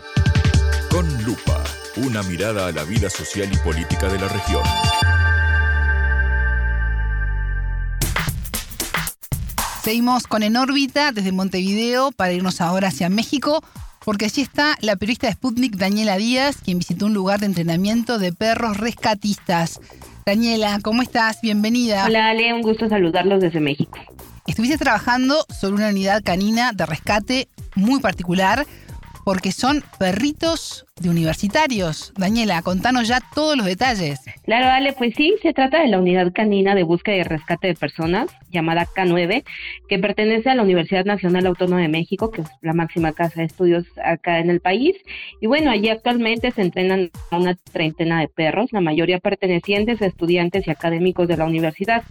Con 0.90 1.25
lupa, 1.25 1.64
una 1.97 2.23
mirada 2.23 2.69
a 2.69 2.73
la 2.73 2.85
vida 2.85 3.11
social 3.11 3.51
y 3.53 3.57
política 3.57 4.09
de 4.09 4.19
la 4.19 4.29
región. 4.29 4.62
Seguimos 9.87 10.27
con 10.27 10.42
En 10.42 10.57
órbita 10.57 11.12
desde 11.12 11.31
Montevideo 11.31 12.11
para 12.11 12.33
irnos 12.33 12.61
ahora 12.61 12.88
hacia 12.88 13.09
México 13.09 13.62
porque 14.05 14.25
allí 14.25 14.42
está 14.42 14.75
la 14.81 14.96
periodista 14.96 15.29
de 15.29 15.35
Sputnik, 15.35 15.77
Daniela 15.77 16.16
Díaz, 16.16 16.57
quien 16.57 16.79
visitó 16.79 17.07
un 17.07 17.14
lugar 17.14 17.38
de 17.38 17.46
entrenamiento 17.46 18.18
de 18.18 18.33
perros 18.33 18.79
rescatistas. 18.79 19.81
Daniela, 20.27 20.81
¿cómo 20.83 21.03
estás? 21.03 21.40
Bienvenida. 21.40 22.05
Hola 22.05 22.31
Ale, 22.31 22.53
un 22.53 22.62
gusto 22.62 22.88
saludarlos 22.88 23.40
desde 23.40 23.61
México. 23.61 23.96
Estuviste 24.49 24.77
trabajando 24.77 25.46
sobre 25.57 25.77
una 25.77 25.90
unidad 25.90 26.20
canina 26.25 26.72
de 26.72 26.85
rescate 26.85 27.46
muy 27.77 28.01
particular 28.01 28.66
porque 29.27 29.51
son 29.51 29.83
perritos 29.99 30.87
de 31.01 31.11
universitarios. 31.11 32.12
Daniela, 32.16 32.62
contanos 32.62 33.09
ya 33.09 33.20
todos 33.35 33.57
los 33.57 33.66
detalles. 33.66 34.20
Claro, 34.44 34.68
Ale, 34.68 34.92
pues 34.92 35.14
sí, 35.16 35.35
se 35.42 35.53
trata 35.53 35.81
de 35.81 35.88
la 35.88 35.99
unidad 35.99 36.33
canina 36.33 36.77
de 36.77 36.85
búsqueda 36.85 37.16
y 37.16 37.22
rescate 37.25 37.66
de 37.66 37.75
personas, 37.75 38.29
llamada 38.57 38.87
K9, 38.87 39.45
que 39.88 39.99
pertenece 39.99 40.51
a 40.51 40.55
la 40.55 40.62
Universidad 40.62 41.05
Nacional 41.05 41.47
Autónoma 41.47 41.83
de 41.83 41.88
México, 41.88 42.31
que 42.31 42.42
es 42.42 42.49
la 42.62 42.73
máxima 42.73 43.12
casa 43.12 43.40
de 43.40 43.47
estudios 43.47 43.85
acá 44.03 44.40
en 44.40 44.51
el 44.51 44.61
país. 44.61 44.97
Y 45.40 45.47
bueno, 45.47 45.71
allí 45.71 45.88
actualmente 45.88 46.51
se 46.51 46.62
entrenan 46.62 47.11
a 47.31 47.37
una 47.37 47.55
treintena 47.73 48.21
de 48.21 48.29
perros, 48.29 48.73
la 48.73 48.81
mayoría 48.81 49.19
pertenecientes 49.19 50.01
a 50.03 50.07
estudiantes 50.07 50.66
y 50.66 50.71
académicos 50.71 51.29
de 51.29 51.37
la 51.37 51.45
universidad. 51.45 52.03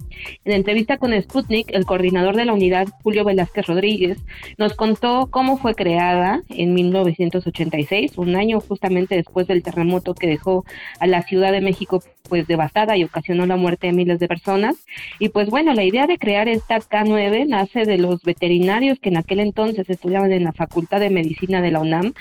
En 0.44 0.54
entrevista 0.54 0.98
con 0.98 1.20
Sputnik, 1.22 1.72
el 1.72 1.86
coordinador 1.86 2.36
de 2.36 2.46
la 2.46 2.54
unidad, 2.54 2.88
Julio 3.04 3.26
Velázquez 3.26 3.66
Rodríguez, 3.68 4.18
nos 4.58 4.74
contó 4.76 5.28
cómo 5.32 5.58
fue 5.58 5.76
creada 5.76 6.42
en 6.50 6.74
1986, 6.74 8.18
un 8.18 8.36
año 8.36 8.60
justamente 8.60 9.16
después 9.16 9.48
del 9.48 9.64
terremoto 9.64 10.14
que 10.14 10.28
dejó 10.28 10.66
a 11.00 11.08
la 11.08 11.24
Ciudad 11.24 11.52
de 11.52 11.62
México 11.62 12.02
pues 12.28 12.48
devastada 12.48 12.98
y 12.98 13.04
ocasionó 13.04 13.46
la 13.46 13.56
muerte 13.56 13.88
de 13.88 13.94
miles 13.94 14.20
de 14.20 14.28
personas. 14.28 14.76
Y 15.20 15.30
pues 15.30 15.50
bueno, 15.50 15.74
la 15.74 15.84
idea 15.84 16.08
de 16.08 16.18
crear 16.18 16.35
esta 16.44 16.78
K9 16.78 17.48
nace 17.48 17.86
de 17.86 17.98
los 17.98 18.22
veterinarios 18.24 19.00
que 19.00 19.10
en 19.10 19.18
aquel 19.18 19.40
entonces 19.40 19.90
estudiaban 19.90 20.32
en 20.32 20.44
la 20.44 20.52
Facultad 20.52 21.00
de 21.00 21.10
Medicina 21.10 21.62
de 21.62 21.72
la 21.72 21.80
UNAM, 21.80 22.14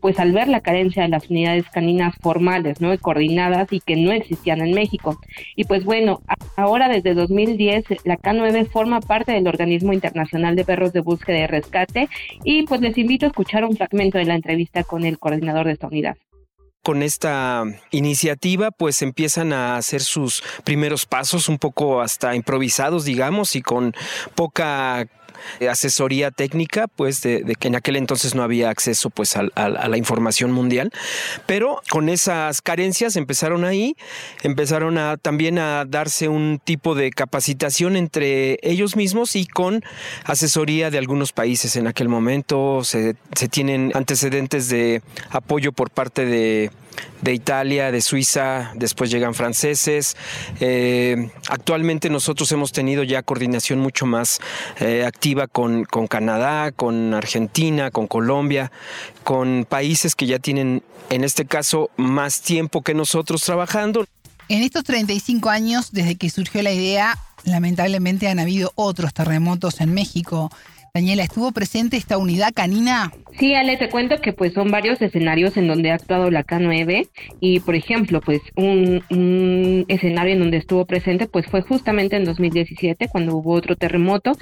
pues 0.00 0.18
al 0.18 0.32
ver 0.32 0.48
la 0.48 0.60
carencia 0.60 1.02
de 1.02 1.08
las 1.08 1.30
unidades 1.30 1.68
caninas 1.70 2.14
formales, 2.20 2.80
¿no? 2.80 2.96
coordinadas 2.98 3.72
y 3.72 3.80
que 3.80 3.96
no 3.96 4.12
existían 4.12 4.60
en 4.60 4.74
México. 4.74 5.18
Y 5.56 5.64
pues 5.64 5.84
bueno, 5.84 6.20
ahora 6.56 6.88
desde 6.88 7.14
2010 7.14 7.84
la 8.04 8.18
K9 8.18 8.68
forma 8.68 9.00
parte 9.00 9.32
del 9.32 9.46
Organismo 9.46 9.92
Internacional 9.92 10.56
de 10.56 10.64
Perros 10.64 10.92
de 10.92 11.00
Búsqueda 11.00 11.38
y 11.38 11.46
Rescate 11.46 12.08
y 12.44 12.64
pues 12.64 12.80
les 12.80 12.98
invito 12.98 13.26
a 13.26 13.28
escuchar 13.28 13.64
un 13.64 13.76
fragmento 13.76 14.18
de 14.18 14.24
la 14.24 14.34
entrevista 14.34 14.82
con 14.82 15.04
el 15.04 15.18
coordinador 15.18 15.66
de 15.66 15.72
esta 15.72 15.86
unidad 15.86 16.16
con 16.82 17.02
esta 17.02 17.64
iniciativa 17.90 18.70
pues 18.70 19.02
empiezan 19.02 19.52
a 19.52 19.76
hacer 19.76 20.00
sus 20.00 20.42
primeros 20.64 21.06
pasos 21.06 21.48
un 21.48 21.58
poco 21.58 22.00
hasta 22.00 22.34
improvisados 22.34 23.04
digamos 23.04 23.56
y 23.56 23.62
con 23.62 23.94
poca 24.34 25.06
asesoría 25.70 26.30
técnica, 26.30 26.86
pues 26.88 27.22
de, 27.22 27.54
que 27.58 27.68
en 27.68 27.76
aquel 27.76 27.96
entonces 27.96 28.34
no 28.34 28.42
había 28.42 28.70
acceso 28.70 29.10
pues 29.10 29.36
a, 29.36 29.42
la 29.44 29.96
información 29.96 30.52
mundial, 30.52 30.90
pero 31.46 31.82
con 31.90 32.08
esas 32.08 32.62
carencias 32.62 33.16
empezaron 33.16 33.64
ahí, 33.64 33.96
empezaron 34.42 34.98
a, 34.98 35.16
también 35.16 35.58
a 35.58 35.84
darse 35.84 36.28
un 36.28 36.60
tipo 36.62 36.94
de 36.94 37.10
capacitación 37.10 37.96
entre 37.96 38.58
ellos 38.62 38.96
mismos 38.96 39.36
y 39.36 39.46
con 39.46 39.82
asesoría 40.24 40.90
de 40.90 40.98
algunos 40.98 41.32
países. 41.32 41.76
En 41.76 41.86
aquel 41.86 42.08
momento, 42.08 42.82
se, 42.84 43.16
se 43.36 43.48
tienen 43.48 43.92
antecedentes 43.94 44.68
de 44.68 45.02
apoyo 45.30 45.72
por 45.72 45.90
parte 45.90 46.24
de 46.24 46.70
de 47.22 47.34
Italia, 47.34 47.90
de 47.90 48.00
Suiza, 48.00 48.72
después 48.74 49.10
llegan 49.10 49.34
franceses. 49.34 50.16
Eh, 50.60 51.30
actualmente 51.48 52.10
nosotros 52.10 52.50
hemos 52.52 52.72
tenido 52.72 53.02
ya 53.02 53.22
coordinación 53.22 53.78
mucho 53.78 54.06
más 54.06 54.40
eh, 54.80 55.04
activa 55.06 55.46
con, 55.46 55.84
con 55.84 56.06
Canadá, 56.06 56.72
con 56.72 57.14
Argentina, 57.14 57.90
con 57.90 58.06
Colombia, 58.06 58.70
con 59.24 59.66
países 59.68 60.14
que 60.14 60.26
ya 60.26 60.38
tienen, 60.38 60.82
en 61.10 61.24
este 61.24 61.44
caso, 61.44 61.90
más 61.96 62.40
tiempo 62.40 62.82
que 62.82 62.94
nosotros 62.94 63.42
trabajando. 63.42 64.06
En 64.48 64.62
estos 64.62 64.84
35 64.84 65.48
años, 65.48 65.92
desde 65.92 66.16
que 66.16 66.28
surgió 66.28 66.62
la 66.62 66.72
idea, 66.72 67.16
lamentablemente 67.44 68.28
han 68.28 68.40
habido 68.40 68.72
otros 68.74 69.14
terremotos 69.14 69.80
en 69.80 69.94
México. 69.94 70.50
Daniela, 70.92 71.22
¿estuvo 71.22 71.52
presente 71.52 71.96
esta 71.96 72.18
unidad 72.18 72.52
canina? 72.52 73.12
Sí, 73.38 73.54
Ale, 73.54 73.76
te 73.76 73.88
cuento 73.88 74.20
que 74.20 74.32
pues 74.32 74.52
son 74.52 74.70
varios 74.70 75.00
escenarios 75.00 75.56
en 75.56 75.68
donde 75.68 75.92
ha 75.92 75.94
actuado 75.94 76.30
la 76.30 76.44
K9 76.44 77.08
y 77.40 77.60
por 77.60 77.76
ejemplo, 77.76 78.20
pues 78.20 78.40
un, 78.56 79.84
escenario 79.88 80.34
en 80.34 80.40
donde 80.40 80.56
estuvo 80.56 80.84
presente 80.84 81.26
pues 81.26 81.46
fue 81.46 81.62
justamente 81.62 82.16
en 82.16 82.24
2017 82.24 83.08
cuando 83.08 83.36
hubo 83.36 83.52
otro 83.52 83.76
terremoto 83.76 84.32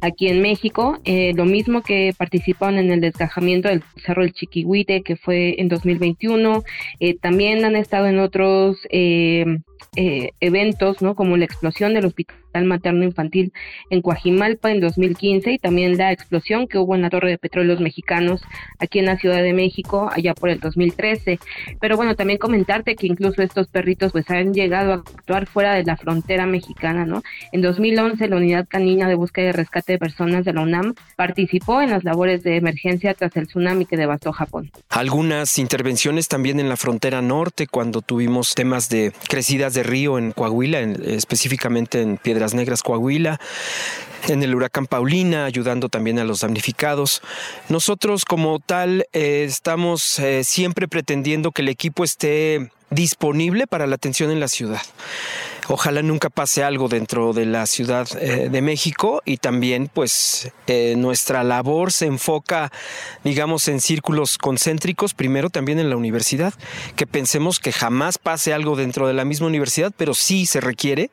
aquí 0.00 0.28
en 0.28 0.42
México, 0.42 0.98
eh, 1.04 1.32
lo 1.34 1.44
mismo 1.44 1.82
que 1.82 2.14
participaron 2.16 2.78
en 2.78 2.92
el 2.92 3.00
desgajamiento 3.00 3.68
del 3.68 3.82
Cerro 4.04 4.22
del 4.22 4.32
Chiquihuite 4.32 5.02
que 5.02 5.16
fue 5.16 5.60
en 5.60 5.68
2021, 5.68 6.62
eh, 7.00 7.16
también 7.18 7.64
han 7.64 7.74
estado 7.74 8.06
en 8.06 8.20
otros 8.20 8.78
eh, 8.90 9.44
eventos, 9.94 11.02
¿no? 11.02 11.14
Como 11.14 11.36
la 11.36 11.44
explosión 11.44 11.94
del 11.94 12.06
hospital 12.06 12.36
materno 12.64 13.04
infantil 13.04 13.52
en 13.90 14.02
Coajimalpa 14.02 14.70
en 14.70 14.80
2015 14.80 15.52
y 15.52 15.58
también 15.58 15.96
la 15.98 16.12
explosión 16.12 16.66
que 16.66 16.78
hubo 16.78 16.94
en 16.94 17.02
la 17.02 17.10
Torre 17.10 17.30
de 17.30 17.38
Petróleos 17.38 17.80
Mexicanos 17.80 18.40
aquí 18.78 18.98
en 18.98 19.06
la 19.06 19.18
Ciudad 19.18 19.42
de 19.42 19.52
México 19.52 20.08
allá 20.12 20.34
por 20.34 20.48
el 20.48 20.60
2013. 20.60 21.38
Pero 21.80 21.96
bueno, 21.96 22.14
también 22.14 22.38
comentarte 22.38 22.96
que 22.96 23.06
incluso 23.06 23.42
estos 23.42 23.68
perritos 23.68 24.12
pues 24.12 24.30
han 24.30 24.54
llegado 24.54 24.92
a 24.92 24.96
actuar 24.96 25.46
fuera 25.46 25.74
de 25.74 25.84
la 25.84 25.96
frontera 25.96 26.46
mexicana, 26.46 27.04
¿no? 27.04 27.22
En 27.52 27.62
2011 27.62 28.28
la 28.28 28.36
Unidad 28.36 28.66
Canina 28.68 29.08
de 29.08 29.14
Búsqueda 29.14 29.50
y 29.50 29.52
Rescate 29.52 29.92
de 29.92 29.98
Personas 29.98 30.44
de 30.44 30.52
la 30.52 30.62
UNAM 30.62 30.94
participó 31.16 31.82
en 31.82 31.90
las 31.90 32.04
labores 32.04 32.42
de 32.42 32.56
emergencia 32.56 33.14
tras 33.14 33.36
el 33.36 33.46
tsunami 33.46 33.86
que 33.86 33.96
devastó 33.96 34.32
Japón. 34.32 34.70
Algunas 34.88 35.58
intervenciones 35.58 36.28
también 36.28 36.60
en 36.60 36.68
la 36.68 36.76
frontera 36.76 37.20
norte 37.22 37.66
cuando 37.66 38.02
tuvimos 38.02 38.54
temas 38.54 38.88
de 38.88 39.12
crecidas 39.66 39.74
de 39.74 39.82
río 39.82 40.18
en 40.18 40.32
Coahuila, 40.32 40.80
específicamente 40.80 42.00
en 42.00 42.16
Piedras 42.18 42.54
Negras 42.54 42.82
Coahuila, 42.82 43.40
en 44.28 44.42
el 44.42 44.54
huracán 44.54 44.86
Paulina, 44.86 45.44
ayudando 45.44 45.88
también 45.88 46.18
a 46.18 46.24
los 46.24 46.40
damnificados. 46.40 47.22
Nosotros 47.68 48.24
como 48.24 48.60
tal 48.60 49.06
eh, 49.12 49.44
estamos 49.46 50.18
eh, 50.18 50.44
siempre 50.44 50.88
pretendiendo 50.88 51.52
que 51.52 51.62
el 51.62 51.68
equipo 51.68 52.04
esté 52.04 52.70
disponible 52.90 53.66
para 53.66 53.86
la 53.86 53.96
atención 53.96 54.30
en 54.30 54.40
la 54.40 54.48
ciudad. 54.48 54.82
Ojalá 55.68 56.02
nunca 56.02 56.30
pase 56.30 56.62
algo 56.62 56.88
dentro 56.88 57.32
de 57.32 57.44
la 57.44 57.66
Ciudad 57.66 58.06
eh, 58.20 58.48
de 58.50 58.62
México 58.62 59.22
y 59.24 59.38
también 59.38 59.90
pues 59.92 60.52
eh, 60.68 60.94
nuestra 60.96 61.42
labor 61.42 61.92
se 61.92 62.06
enfoca 62.06 62.70
digamos 63.24 63.66
en 63.68 63.80
círculos 63.80 64.38
concéntricos, 64.38 65.14
primero 65.14 65.50
también 65.50 65.78
en 65.78 65.90
la 65.90 65.96
universidad, 65.96 66.54
que 66.94 67.06
pensemos 67.06 67.58
que 67.58 67.72
jamás 67.72 68.18
pase 68.18 68.54
algo 68.54 68.76
dentro 68.76 69.08
de 69.08 69.14
la 69.14 69.24
misma 69.24 69.48
universidad, 69.48 69.92
pero 69.96 70.14
sí 70.14 70.46
se 70.46 70.60
requiere. 70.60 71.10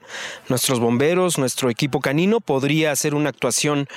Nuestros 0.49 0.79
bomberos, 0.79 1.37
nuestro 1.37 1.69
equipo 1.69 1.99
canino 1.99 2.39
podría 2.39 2.91
hacer 2.91 3.15
una 3.15 3.29
actuación 3.29 3.87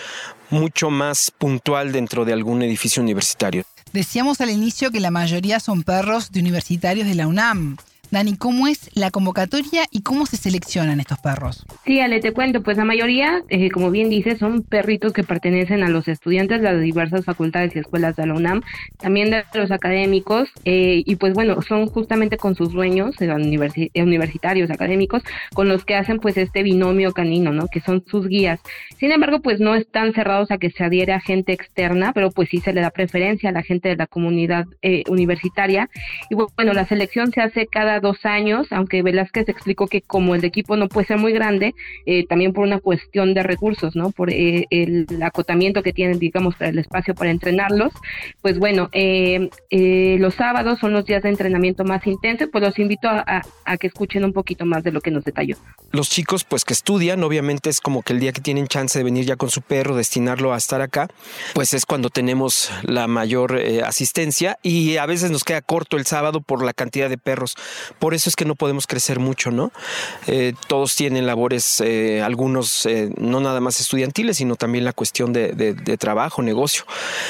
mucho 0.50 0.90
más 0.90 1.30
puntual 1.30 1.92
dentro 1.92 2.24
de 2.24 2.32
algún 2.32 2.62
edificio 2.62 3.02
universitario. 3.02 3.64
Decíamos 3.92 4.40
al 4.40 4.50
inicio 4.50 4.90
que 4.90 5.00
la 5.00 5.10
mayoría 5.10 5.60
son 5.60 5.82
perros 5.82 6.32
de 6.32 6.40
universitarios 6.40 7.06
de 7.06 7.14
la 7.14 7.26
UNAM. 7.26 7.76
Dani, 8.10 8.36
¿cómo 8.36 8.66
es 8.66 8.90
la 8.94 9.10
convocatoria 9.10 9.84
y 9.90 10.02
cómo 10.02 10.26
se 10.26 10.36
seleccionan 10.36 11.00
estos 11.00 11.18
perros? 11.18 11.66
Sí, 11.84 12.00
Ale, 12.00 12.20
te 12.20 12.32
cuento, 12.32 12.62
pues 12.62 12.76
la 12.76 12.84
mayoría, 12.84 13.42
eh, 13.48 13.70
como 13.70 13.90
bien 13.90 14.10
dices, 14.10 14.38
son 14.38 14.62
perritos 14.62 15.12
que 15.12 15.24
pertenecen 15.24 15.82
a 15.82 15.88
los 15.88 16.08
estudiantes 16.08 16.60
de 16.60 16.72
las 16.72 16.80
diversas 16.80 17.24
facultades 17.24 17.74
y 17.74 17.80
escuelas 17.80 18.16
de 18.16 18.26
la 18.26 18.34
UNAM, 18.34 18.62
también 18.98 19.30
de 19.30 19.44
los 19.54 19.70
académicos, 19.70 20.48
eh, 20.64 21.02
y 21.04 21.16
pues 21.16 21.34
bueno, 21.34 21.60
son 21.62 21.86
justamente 21.86 22.36
con 22.36 22.54
sus 22.54 22.72
dueños, 22.72 23.16
universitarios, 23.94 24.70
académicos, 24.70 25.22
con 25.54 25.68
los 25.68 25.84
que 25.84 25.94
hacen 25.94 26.18
pues 26.18 26.36
este 26.36 26.62
binomio 26.62 27.12
canino, 27.12 27.52
¿no? 27.52 27.66
Que 27.68 27.80
son 27.80 28.04
sus 28.06 28.28
guías. 28.28 28.60
Sin 28.98 29.12
embargo, 29.12 29.40
pues 29.40 29.60
no 29.60 29.74
están 29.74 30.12
cerrados 30.12 30.50
a 30.50 30.58
que 30.58 30.70
se 30.70 30.84
adhiere 30.84 31.12
a 31.12 31.20
gente 31.20 31.52
externa, 31.52 32.12
pero 32.12 32.30
pues 32.30 32.48
sí 32.48 32.60
se 32.60 32.72
le 32.72 32.80
da 32.80 32.90
preferencia 32.90 33.50
a 33.50 33.52
la 33.52 33.62
gente 33.62 33.88
de 33.88 33.96
la 33.96 34.06
comunidad 34.06 34.66
eh, 34.82 35.02
universitaria. 35.08 35.88
Y 36.30 36.34
bueno, 36.34 36.72
la 36.72 36.86
selección 36.86 37.32
se 37.32 37.40
hace 37.40 37.66
cada 37.66 38.00
años, 38.24 38.66
aunque 38.70 39.02
Velázquez 39.02 39.48
explicó 39.48 39.86
que 39.86 40.02
como 40.02 40.34
el 40.34 40.44
equipo 40.44 40.76
no 40.76 40.88
puede 40.88 41.06
ser 41.06 41.18
muy 41.18 41.32
grande, 41.32 41.74
eh, 42.04 42.26
también 42.26 42.52
por 42.52 42.64
una 42.64 42.78
cuestión 42.78 43.34
de 43.34 43.42
recursos, 43.42 43.96
¿no? 43.96 44.10
Por 44.10 44.30
eh, 44.30 44.66
el 44.70 45.06
acotamiento 45.22 45.82
que 45.82 45.92
tienen, 45.92 46.18
digamos, 46.18 46.54
el 46.60 46.78
espacio 46.78 47.14
para 47.14 47.30
entrenarlos, 47.30 47.92
pues 48.42 48.58
bueno, 48.58 48.88
eh, 48.92 49.48
los 50.18 50.34
sábados 50.34 50.78
son 50.78 50.92
los 50.92 51.04
días 51.04 51.22
de 51.22 51.30
entrenamiento 51.30 51.84
más 51.84 52.06
intensos, 52.06 52.48
pues 52.50 52.62
los 52.62 52.78
invito 52.78 53.08
a, 53.08 53.42
que 53.78 53.86
escuchen 53.86 54.24
un 54.24 54.32
poquito 54.32 54.64
más 54.64 54.84
de 54.84 54.92
lo 54.92 55.00
que 55.00 55.10
nos 55.10 55.24
detalló. 55.24 55.56
Los 55.92 56.08
chicos, 56.08 56.44
pues 56.44 56.64
que 56.64 56.72
estudian, 56.72 57.22
obviamente 57.24 57.68
es 57.70 57.80
como 57.80 58.02
que 58.02 58.12
el 58.12 58.20
día 58.20 58.32
que 58.32 58.40
tienen 58.40 58.68
chance 58.68 58.98
de 58.98 59.04
venir 59.04 59.24
ya 59.24 59.36
con 59.36 59.50
su 59.50 59.62
perro, 59.62 59.96
destinarlo 59.96 60.52
a 60.52 60.56
estar 60.56 60.80
acá, 60.80 61.08
pues 61.54 61.74
es 61.74 61.84
cuando 61.84 62.10
tenemos 62.10 62.70
la 62.82 63.06
mayor 63.06 63.60
asistencia 63.84 64.58
y 64.62 64.96
a 64.96 65.06
veces 65.06 65.30
nos 65.30 65.44
queda 65.44 65.60
corto 65.62 65.96
el 65.96 66.06
sábado 66.06 66.40
por 66.40 66.64
la 66.64 66.72
cantidad 66.72 67.08
de 67.08 67.18
perros. 67.18 67.56
Por 67.98 68.14
eso 68.14 68.28
es 68.28 68.36
que 68.36 68.44
no 68.44 68.54
podemos 68.54 68.86
crecer 68.86 69.18
mucho, 69.18 69.50
¿no? 69.50 69.72
Eh, 70.26 70.54
todos 70.68 70.96
tienen 70.96 71.26
labores, 71.26 71.80
eh, 71.80 72.22
algunos 72.22 72.86
eh, 72.86 73.10
no 73.16 73.40
nada 73.40 73.60
más 73.60 73.80
estudiantiles, 73.80 74.38
sino 74.38 74.56
también 74.56 74.84
la 74.84 74.92
cuestión 74.92 75.32
de, 75.32 75.52
de 75.52 75.96
trabajo, 75.96 76.42
negocio. 76.42 76.84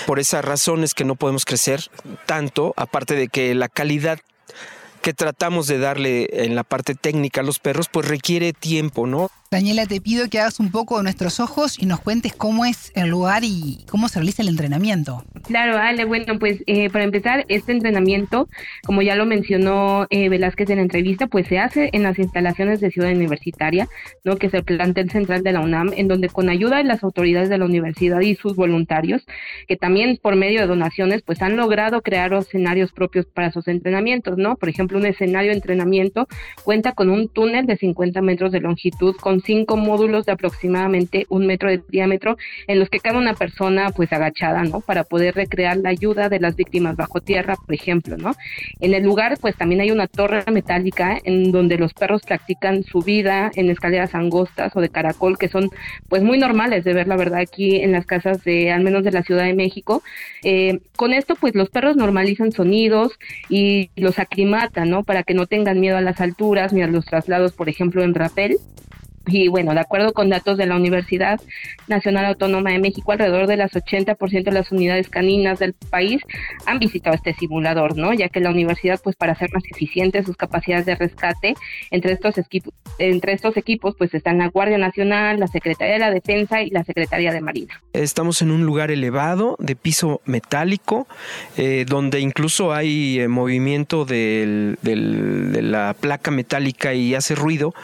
Por 0.07 0.19
esa 0.19 0.43
razón 0.43 0.85
es 0.85 0.95
que 0.95 1.05
no 1.05 1.17
podemos 1.17 1.45
crecer 1.45 1.91
tanto, 2.27 2.75
aparte 2.77 3.15
de 3.15 3.29
que 3.29 3.55
la 3.55 3.69
calidad 3.69 4.19
que 5.07 5.15
tratamos 5.15 5.69
de 5.69 5.79
darle 5.79 6.29
en 6.45 6.57
la 6.57 6.65
parte 6.65 6.97
técnica 6.97 7.41
a 7.41 7.45
los 7.45 7.61
perros, 7.61 7.89
pues 7.89 8.09
requiere 8.09 8.53
tiempo, 8.53 9.07
¿no? 9.07 9.31
Daniela, 9.51 9.87
te 9.87 10.01
pido 10.01 10.29
que 10.29 10.41
hagas 10.41 10.59
un 10.61 10.71
poco 10.71 10.97
de 10.97 11.05
nuestros 11.05 11.41
ojos 11.41 11.79
y 11.79 11.87
nos 11.87 12.01
cuentes 12.01 12.35
cómo 12.35 12.65
es 12.65 12.91
el 12.95 13.09
lugar 13.09 13.45
y 13.45 13.85
cómo 13.89 14.09
se 14.09 14.19
realiza 14.19 14.43
el 14.43 14.49
entrenamiento. 14.49 15.25
Claro, 15.47 15.79
Ale, 15.79 16.05
bueno, 16.05 16.39
pues 16.39 16.63
eh, 16.67 16.91
para 16.91 17.05
empezar, 17.05 17.45
este 17.49 17.73
entrenamiento, 17.73 18.49
como 18.85 19.03
ya 19.03 19.15
lo 19.15 19.27
mencionó 19.27 20.07
eh, 20.11 20.29
Velázquez 20.29 20.71
en 20.71 20.77
la 20.77 20.83
entrevista, 20.83 21.29
pues 21.29 21.47
se 21.47 21.59
hace 21.59 21.91
en 21.93 22.03
las 22.03 22.19
instalaciones 22.19 22.81
de 22.81 22.91
Ciudad 22.91 23.13
Universitaria, 23.13 23.89
¿no? 24.25 24.37
que 24.37 24.49
es 24.49 24.55
el 24.55 24.65
plantel 24.65 25.11
central 25.11 25.43
de 25.43 25.53
la 25.53 25.61
UNAM, 25.61 25.93
en 25.97 26.09
donde 26.09 26.29
con 26.29 26.49
ayuda 26.49 26.79
de 26.79 26.85
las 26.85 27.05
autoridades 27.05 27.49
de 27.49 27.59
la 27.59 27.65
universidad 27.65 28.21
y 28.21 28.35
sus 28.35 28.57
voluntarios, 28.57 29.25
que 29.69 29.77
también 29.77 30.19
por 30.21 30.35
medio 30.35 30.61
de 30.61 30.67
donaciones, 30.67 31.23
pues 31.23 31.41
han 31.43 31.57
logrado 31.57 32.03
crear 32.03 32.33
escenarios 32.35 32.93
propios 32.93 33.27
para 33.27 33.53
sus 33.53 33.69
entrenamientos, 33.69 34.37
¿no? 34.37 34.57
Por 34.57 34.69
ejemplo, 34.69 34.99
un 34.99 35.07
escenario 35.07 35.51
de 35.51 35.57
entrenamiento 35.57 36.29
cuenta 36.65 36.93
con 36.93 37.11
un 37.11 37.29
túnel 37.29 37.67
de 37.67 37.77
50 37.77 38.21
metros 38.23 38.53
de 38.53 38.61
longitud 38.61 39.15
con 39.17 39.36
cinco 39.41 39.77
módulos 39.77 40.27
de 40.27 40.33
aproximadamente 40.33 41.27
un 41.29 41.47
metro 41.47 41.69
de 41.69 41.83
diámetro 41.89 42.37
en 42.67 42.79
los 42.79 42.89
que 42.89 43.01
cada 43.01 43.19
una 43.19 43.35
persona 43.35 43.91
pues 43.91 44.13
agachada, 44.13 44.63
¿no? 44.65 44.81
Para 44.81 45.05
poder 45.05 45.35
recrear 45.35 45.77
la 45.77 45.91
ayuda 45.91 46.29
de 46.29 46.41
las 46.41 46.57
víctimas 46.57 46.97
bajo 46.97 47.21
tierra, 47.21 47.57
por 47.57 47.75
ejemplo, 47.75 48.17
¿no? 48.17 48.35
En 48.81 48.95
el 48.95 49.03
lugar 49.03 49.39
pues 49.41 49.57
también 49.57 49.81
hay 49.81 49.91
una 49.91 50.07
torre 50.07 50.45
metálica 50.51 51.19
en 51.25 51.53
donde 51.53 51.79
los 51.79 51.95
perros 51.95 52.23
practican 52.23 52.85
su 52.85 53.01
vida 53.01 53.51
en 53.55 53.71
escaleras 53.71 54.15
angostas 54.15 54.75
o 54.77 54.81
de 54.81 54.89
caracol 54.89 55.39
que 55.39 55.49
son 55.49 55.71
pues 56.09 56.23
muy 56.23 56.39
normales 56.39 56.85
de 56.85 56.93
ver 56.93 57.09
la 57.09 57.17
verdad 57.17 57.41
aquí 57.41 57.77
en 57.77 57.93
las 57.93 58.07
casas 58.07 58.45
de 58.45 58.71
al 58.73 58.83
menos 58.83 59.05
de 59.05 59.13
la 59.13 59.23
Ciudad 59.23 59.45
de 59.45 59.55
México. 59.55 60.03
Eh, 60.43 60.81
con 60.97 61.13
esto 61.13 61.35
pues 61.35 61.55
los 61.55 61.71
perros 61.71 61.97
normalizan 61.97 62.53
sonidos 62.53 63.13
y 63.49 63.91
los 63.97 64.19
aclimatan, 64.19 64.91
¿no? 64.91 65.05
Para 65.05 65.23
que 65.23 65.35
no 65.35 65.47
tengan 65.47 65.81
miedo 65.81 65.97
a 65.97 66.01
las 66.01 66.21
alturas 66.21 66.73
ni 66.73 66.83
a 66.83 66.87
los 66.87 67.05
traslados, 67.05 67.53
por 67.53 67.69
ejemplo, 67.69 68.03
en 68.03 68.15
rapel. 68.15 68.57
Y 69.27 69.49
bueno, 69.49 69.75
de 69.75 69.81
acuerdo 69.81 70.13
con 70.13 70.29
datos 70.29 70.57
de 70.57 70.67
la 70.67 70.77
Universidad 70.77 71.41
Nacional 71.89 72.27
Autónoma 72.27 72.71
de 72.71 72.79
México, 72.79 73.13
alrededor 73.13 73.49
de 73.49 73.57
las 73.57 73.73
80% 73.73 74.45
de 74.45 74.53
las 74.53 74.71
unidades 74.71 75.09
caninas 75.09 75.59
del 75.59 75.75
país 75.75 76.23
han 76.65 76.79
visitado 76.79 77.17
este 77.17 77.35
simulador, 77.35 77.97
¿no? 77.97 78.13
Ya 78.13 78.29
que 78.29 78.41
la 78.41 78.51
universidad, 78.51 79.01
pues 79.03 79.17
para 79.17 79.33
hacer 79.33 79.51
más 79.53 79.65
eficiente 79.65 80.23
sus 80.23 80.37
capacidades 80.37 80.87
de 80.87 80.95
rescate, 80.95 81.55
entre 81.91 82.13
estos, 82.13 82.39
equipos, 82.39 82.73
entre 82.99 83.33
estos 83.33 83.57
equipos, 83.57 83.95
pues 83.99 84.15
están 84.15 84.39
la 84.39 84.49
Guardia 84.49 84.79
Nacional, 84.79 85.41
la 85.41 85.49
Secretaría 85.49 85.95
de 85.95 86.01
la 86.01 86.11
Defensa 86.11 86.63
y 86.63 86.71
la 86.71 86.85
Secretaría 86.85 87.33
de 87.33 87.41
Marina. 87.41 87.83
Estamos 87.93 88.43
en 88.43 88.53
un 88.53 88.65
lugar 88.65 88.91
elevado, 88.93 89.57
de 89.59 89.75
piso 89.75 90.21
metálico, 90.25 91.09
eh, 91.57 91.85
donde 91.89 92.21
incluso 92.21 92.73
hay 92.73 93.19
eh, 93.19 93.29
movimiento 93.29 94.05
de 94.05 94.77
la 95.63 95.97
placa 95.99 96.31
metálica 96.31 96.95
y 96.95 97.15
hace 97.15 97.35
ruido. 97.35 97.75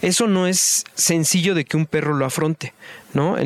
Eso 0.00 0.26
no 0.26 0.46
es 0.46 0.84
sencillo 0.94 1.54
de 1.54 1.64
que 1.64 1.76
un 1.76 1.86
perro 1.86 2.14
lo 2.14 2.24
afronte. 2.24 2.72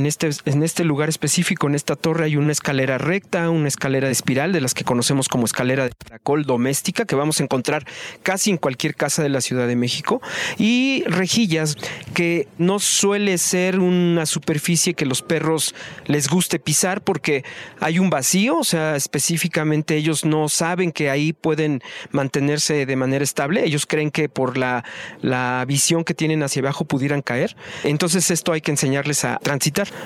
Este, 0.07 0.31
en 0.45 0.63
este 0.63 0.85
lugar 0.85 1.09
específico, 1.09 1.67
en 1.67 1.75
esta 1.75 1.97
torre, 1.97 2.27
hay 2.27 2.37
una 2.37 2.53
escalera 2.53 2.99
recta, 2.99 3.51
una 3.51 3.69
escalera 3.69 4.07
de 4.07 4.13
espiral, 4.13 4.53
de 4.53 4.61
las 4.61 4.75
que 4.75 4.85
conocemos 4.85 5.29
como 5.29 5.45
escalera 5.45 5.85
de 5.85 5.91
caracol 5.91 6.45
doméstica, 6.45 7.05
que 7.05 7.17
vamos 7.17 7.41
a 7.41 7.43
encontrar 7.43 7.85
casi 8.23 8.51
en 8.51 8.59
cualquier 8.59 8.95
casa 8.95 9.23
de 9.23 9.29
la 9.29 9.41
Ciudad 9.41 9.67
de 9.67 9.77
México, 9.77 10.21
y 10.59 11.05
rejillas, 11.07 11.77
que 12.15 12.49
no 12.59 12.79
suele 12.79 13.39
ser 13.39 13.81
una 13.81 14.27
superficie 14.27 14.95
que 14.95 15.07
los 15.07 15.23
perros 15.23 15.75
les 16.07 16.29
guste 16.29 16.59
pisar 16.59 17.03
porque 17.03 17.45
hay 17.81 17.99
un 17.99 18.11
vacío, 18.11 18.59
o 18.59 18.65
sea, 18.65 18.97
específicamente 18.97 19.97
ellos 19.97 20.25
no 20.25 20.49
saben 20.49 20.93
que 20.93 21.11
ahí 21.11 21.33
pueden 21.33 21.83
mantenerse 22.11 22.87
de 22.87 22.97
manera 22.97 23.25
estable, 23.25 23.65
ellos 23.65 23.87
creen 23.87 24.11
que 24.11 24.29
por 24.29 24.57
la, 24.57 24.85
la 25.23 25.65
visión 25.67 26.05
que 26.05 26.15
tienen 26.15 26.43
hacia 26.43 26.61
abajo 26.61 26.85
pudieran 26.85 27.23
caer. 27.23 27.57
Entonces 27.85 28.31
esto 28.31 28.53
hay 28.53 28.61
que 28.61 28.71
enseñarles 28.71 29.25
a 29.25 29.39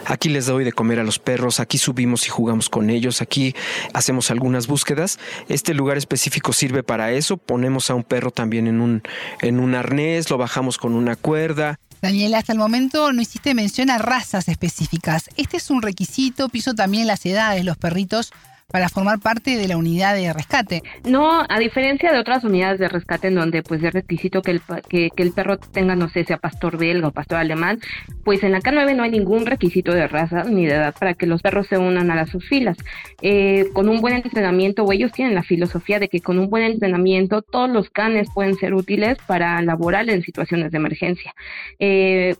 Aquí 0.06 0.28
les 0.28 0.46
doy 0.46 0.64
de 0.64 0.72
comer 0.72 1.00
a 1.00 1.04
los 1.04 1.18
perros, 1.18 1.60
aquí 1.60 1.78
subimos 1.78 2.26
y 2.26 2.30
jugamos 2.30 2.68
con 2.68 2.90
ellos, 2.90 3.20
aquí 3.22 3.54
hacemos 3.92 4.30
algunas 4.30 4.66
búsquedas. 4.66 5.18
Este 5.48 5.74
lugar 5.74 5.96
específico 5.96 6.52
sirve 6.52 6.82
para 6.82 7.12
eso. 7.12 7.36
Ponemos 7.36 7.90
a 7.90 7.94
un 7.94 8.04
perro 8.04 8.30
también 8.30 8.66
en 8.66 8.80
un, 8.80 9.02
en 9.40 9.60
un 9.60 9.74
arnés, 9.74 10.30
lo 10.30 10.38
bajamos 10.38 10.78
con 10.78 10.94
una 10.94 11.16
cuerda. 11.16 11.78
Daniela, 12.02 12.38
hasta 12.38 12.52
el 12.52 12.58
momento 12.58 13.12
no 13.12 13.20
hiciste 13.20 13.54
mención 13.54 13.90
a 13.90 13.98
razas 13.98 14.48
específicas. 14.48 15.28
Este 15.36 15.58
es 15.58 15.70
un 15.70 15.82
requisito, 15.82 16.48
piso 16.48 16.74
también 16.74 17.06
las 17.06 17.26
edades, 17.26 17.64
los 17.64 17.76
perritos 17.76 18.32
para 18.70 18.88
formar 18.88 19.20
parte 19.20 19.56
de 19.56 19.68
la 19.68 19.76
unidad 19.76 20.14
de 20.14 20.32
rescate. 20.32 20.82
No, 21.04 21.42
a 21.48 21.58
diferencia 21.58 22.12
de 22.12 22.18
otras 22.18 22.44
unidades 22.44 22.78
de 22.78 22.88
rescate 22.88 23.28
en 23.28 23.34
donde 23.34 23.62
pues 23.62 23.82
es 23.82 23.92
requisito 23.92 24.42
que 24.42 24.52
el, 24.52 24.62
que, 24.88 25.10
el 25.16 25.32
perro 25.32 25.58
tenga, 25.58 25.96
no 25.96 26.08
sé, 26.08 26.24
sea 26.24 26.38
pastor 26.38 26.78
belga 26.78 27.08
o 27.08 27.12
pastor 27.12 27.38
alemán, 27.38 27.80
pues 28.24 28.42
en 28.42 28.52
la 28.52 28.60
K9 28.60 28.94
no 28.94 29.02
hay 29.02 29.10
ningún 29.10 29.46
requisito 29.46 29.92
de 29.92 30.08
raza 30.08 30.44
ni 30.44 30.66
de 30.66 30.74
edad 30.74 30.94
para 30.98 31.14
que 31.14 31.26
los 31.26 31.42
perros 31.42 31.66
se 31.66 31.78
unan 31.78 32.10
a 32.10 32.14
las 32.14 32.30
sus 32.30 32.48
filas. 32.48 32.76
Eh, 33.20 33.66
con 33.72 33.88
un 33.88 34.00
buen 34.00 34.14
entrenamiento, 34.14 34.84
o 34.84 34.92
ellos 34.92 35.12
tienen 35.12 35.34
la 35.34 35.42
filosofía 35.42 35.98
de 35.98 36.08
que 36.08 36.20
con 36.20 36.38
un 36.38 36.48
buen 36.48 36.64
entrenamiento 36.64 37.42
todos 37.42 37.68
los 37.68 37.90
canes 37.90 38.28
pueden 38.32 38.54
ser 38.54 38.74
útiles 38.74 39.18
para 39.26 39.60
laborar 39.62 40.08
en 40.08 40.22
situaciones 40.22 40.70
de 40.70 40.78
emergencia. 40.78 41.34
Eh, 41.78 42.36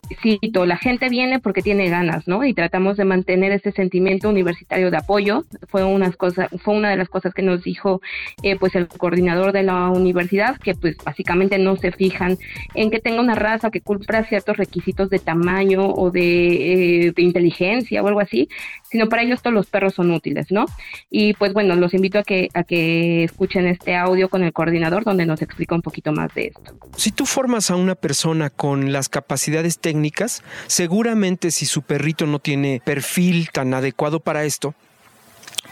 toda 0.53 0.66
la 0.66 0.77
gente 0.77 1.09
viene 1.09 1.40
porque 1.40 1.62
tiene 1.62 1.88
ganas, 1.88 2.27
¿no? 2.27 2.45
Y 2.45 2.55
tratamos 2.55 2.97
de 2.97 3.05
mantener 3.05 3.53
ese 3.53 3.73
sentimiento 3.73 4.29
universitario 4.29 4.90
de 4.90 4.97
apoyo. 4.97 5.45
Fue 5.69 5.85
unas 5.85 6.16
fue 6.62 6.74
una 6.74 6.90
de 6.90 6.96
las 6.96 7.09
cosas 7.09 7.35
que 7.35 7.42
nos 7.42 7.62
dijo 7.62 8.00
eh, 8.42 8.56
pues 8.56 8.74
el 8.74 8.88
coordinador 8.88 9.52
de 9.52 9.62
la 9.62 9.88
universidad, 9.88 10.59
que 10.59 10.74
pues 10.74 10.96
básicamente 11.04 11.59
no 11.59 11.76
se 11.76 11.92
fijan 11.92 12.38
en 12.74 12.90
que 12.90 13.00
tenga 13.00 13.20
una 13.20 13.35
raza 13.35 13.70
que 13.70 13.80
cumpla 13.80 14.24
ciertos 14.24 14.56
requisitos 14.56 15.11
de 15.11 15.18
tamaño 15.18 15.87
o 15.87 16.11
de, 16.11 17.06
eh, 17.09 17.12
inteligencia 17.16 18.02
o 18.02 18.09
algo 18.09 18.20
así, 18.20 18.48
sino 18.90 19.09
para 19.09 19.22
ellos 19.22 19.42
todos 19.42 19.54
los 19.54 19.66
perros 19.66 19.94
son 19.94 20.11
útiles, 20.11 20.46
¿no? 20.50 20.66
Y 21.11 21.35
pues 21.35 21.52
bueno, 21.52 21.74
los 21.76 21.94
invito 21.94 22.18
a 22.18 22.22
que, 22.22 22.48
a 22.54 22.64
que 22.64 23.24
escuchen 23.24 23.66
este 23.66 23.96
audio 23.96 24.28
con 24.28 24.42
el 24.42 24.52
coordinador 24.52 25.04
donde 25.04 25.26
nos 25.26 25.42
explica 25.42 25.74
un 25.74 25.83
poquito 25.83 26.12
más 26.12 26.33
de 26.35 26.48
esto. 26.48 26.76
Si 26.96 27.11
tú 27.12 27.26
formas 27.26 27.70
a 27.70 27.76
una 27.76 27.94
persona 27.94 28.50
con 28.50 28.92
las 28.92 29.09
capacidades 29.09 29.78
técnicas, 29.78 30.42
seguramente 30.66 31.50
si 31.50 31.66
su 31.66 31.83
perrito 31.83 32.26
no 32.26 32.38
tiene 32.38 32.80
perfil 32.85 33.50
tan 33.52 33.74
adecuado 33.74 34.20
para 34.20 34.44
esto, 34.44 34.74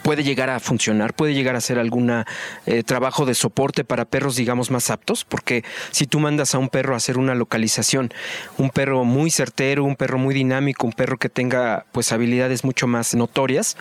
puede 0.09 0.25
llegar 0.25 0.49
a 0.49 0.59
funcionar, 0.59 1.13
puede 1.13 1.35
llegar 1.35 1.55
a 1.55 1.61
ser 1.61 1.79
algún 1.79 2.11
eh, 2.65 2.83
trabajo 2.83 3.27
de 3.27 3.35
soporte 3.35 3.85
para 3.85 4.07
perros, 4.07 4.37
digamos, 4.37 4.71
más 4.71 4.89
aptos, 4.89 5.27
porque 5.27 5.65
si 5.91 6.07
tú 6.07 6.19
mandas 6.19 6.55
a 6.55 6.59
un 6.59 6.71
perro 6.71 6.95
a 6.95 6.97
hacer 6.97 7.19
una 7.19 7.35
localización, 7.35 8.09
un 8.57 8.71
perro 8.71 9.05
muy 9.05 9.31
certero, 9.31 9.85
un 9.85 9.97
perro 9.97 10.17
muy 10.17 10.35
dinámico, 10.35 10.87
un 10.87 10.95
perro 10.95 11.19
que 11.19 11.29
tenga 11.29 11.85
pues 11.93 12.11
habilidades 12.11 12.65
mucho 12.65 12.87
más 12.87 13.15
notorias, 13.15 13.77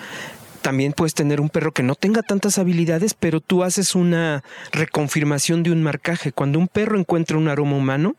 también 0.61 0.91
puedes 0.91 1.13
tener 1.13 1.39
un 1.39 1.47
perro 1.47 1.71
que 1.71 1.81
no 1.81 1.95
tenga 1.95 2.21
tantas 2.23 2.57
habilidades, 2.57 3.13
pero 3.13 3.39
tú 3.39 3.63
haces 3.63 3.95
una 3.95 4.43
reconfirmación 4.73 5.63
de 5.63 5.71
un 5.71 5.81
marcaje. 5.81 6.33
Cuando 6.33 6.59
un 6.59 6.67
perro 6.67 6.99
encuentra 6.99 7.37
un 7.37 7.47
aroma 7.47 7.77
humano, 7.77 8.17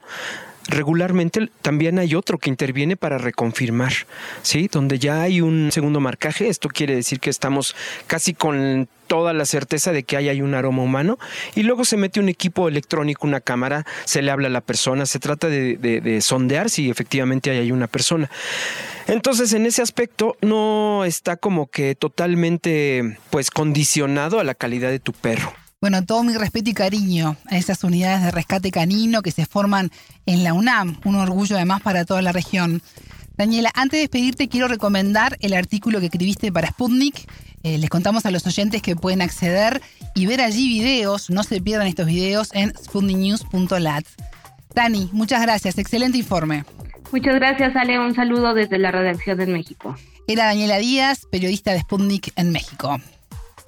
regularmente 0.69 1.51
también 1.63 1.99
hay 1.99 2.15
otro 2.15 2.39
que 2.39 2.51
interviene 2.51 2.97
para 2.97 3.19
reconfirmar, 3.19 3.93
¿sí? 4.43 4.69
Donde 4.71 4.99
ya 4.99 5.23
hay 5.23 5.41
un 5.41 5.73
segundo 5.73 5.99
marcaje, 5.99 6.49
esto 6.49 6.69
quiere 6.69 6.95
decir 6.95 7.21
que 7.21 7.31
estamos 7.31 7.75
casi 8.07 8.35
con 8.35 8.89
toda 9.07 9.33
la 9.33 9.47
certeza 9.47 9.91
de 9.91 10.03
que 10.03 10.19
ahí 10.19 10.29
hay 10.29 10.43
un 10.43 10.55
aroma 10.55 10.83
humano 10.83 11.19
y 11.55 11.63
luego 11.63 11.87
se 11.87 11.97
mete 11.97 12.21
un 12.21 12.29
equipo 12.29 12.69
electrónico, 12.69 13.27
una 13.27 13.41
cámara, 13.41 13.87
se 14.05 14.21
le 14.21 14.31
habla 14.31 14.49
a 14.49 14.51
la 14.51 14.61
persona, 14.61 15.07
se 15.07 15.19
trata 15.19 15.49
de, 15.49 16.19
sondear 16.21 16.69
si 16.69 16.91
efectivamente 16.91 17.51
hay 17.51 17.73
una 17.73 17.87
persona. 17.87 18.31
Entonces, 19.07 19.55
en 19.55 19.65
ese 19.65 19.81
aspecto 19.81 20.37
no 20.43 21.07
está 21.07 21.37
como 21.37 21.69
que 21.69 21.95
totalmente 21.95 23.19
pues 23.31 23.51
condicionado 23.51 24.39
a 24.39 24.45
la 24.45 24.55
calidad 24.55 24.91
de 24.91 25.01
tu 25.01 25.15
perro. 25.15 25.55
Bueno, 25.81 26.05
todo 26.05 26.25
mi 26.25 26.35
respeto 26.35 26.71
y 26.71 26.75
cariño 26.75 27.37
a 27.47 27.57
esas 27.57 27.85
unidades 27.85 28.25
de 28.25 28.33
rescate 28.33 28.73
canino 28.73 29.23
que 29.23 29.31
se 29.31 29.47
forman 29.47 29.91
en 30.27 30.43
la 30.43 30.53
UNAM, 30.53 30.97
un 31.05 31.15
orgullo 31.15 31.55
además 31.55 31.83
para 31.83 32.05
toda 32.05 32.21
la 32.21 32.33
región. 32.33 32.83
Daniela, 33.37 33.71
antes 33.75 33.99
de 33.99 34.01
despedirte 34.01 34.49
quiero 34.49 34.67
recomendar 34.67 35.37
el 35.39 35.55
artículo 35.55 36.01
que 36.01 36.07
escribiste 36.07 36.51
para 36.51 36.71
Sputnik. 36.71 37.31
Eh, 37.63 37.79
les 37.79 37.91
contamos 37.91 38.27
a 38.27 38.33
los 38.33 38.45
oyentes 38.45 38.83
que 38.83 38.97
pueden 38.97 39.23
acceder 39.23 39.81
y 40.17 40.27
ver 40.27 40.41
allí 40.41 40.69
videos, 40.69 41.31
no 41.31 41.45
se 41.45 41.61
pierdan 41.61 41.87
estos 41.87 42.07
videos 42.07 42.49
en 42.55 42.75
sputniknews.lat. 42.77 44.05
Dani, 44.75 45.11
muchas 45.13 45.41
gracias, 45.43 45.79
excelente 45.79 46.19
informe. 46.19 46.65
Muchas 47.13 47.37
gracias, 47.37 47.77
Ale, 47.77 48.01
un 48.01 48.17
saludo 48.17 48.53
desde 48.53 48.79
la 48.79 48.91
redacción 48.91 49.41
en 49.41 49.53
México. 49.53 49.95
Era 50.27 50.47
Daniela 50.47 50.79
Díaz, 50.79 51.29
periodista 51.31 51.73
de 51.73 51.79
Sputnik 51.79 52.33
en 52.35 52.51
México 52.51 53.01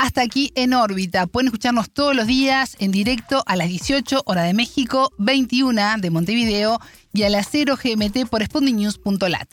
hasta 0.00 0.22
aquí 0.22 0.50
en 0.54 0.72
órbita. 0.72 1.26
Pueden 1.26 1.48
escucharnos 1.48 1.90
todos 1.90 2.16
los 2.16 2.26
días 2.26 2.74
en 2.78 2.90
directo 2.90 3.42
a 3.46 3.54
las 3.54 3.68
18 3.68 4.22
hora 4.24 4.42
de 4.42 4.54
México, 4.54 5.12
21 5.18 5.98
de 5.98 6.10
Montevideo 6.10 6.80
y 7.12 7.24
a 7.24 7.28
las 7.28 7.48
0 7.50 7.76
GMT 7.76 8.26
por 8.28 8.42
sputniknews.lat. 8.42 9.48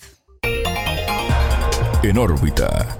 En 2.01 2.17
órbita. 2.17 2.97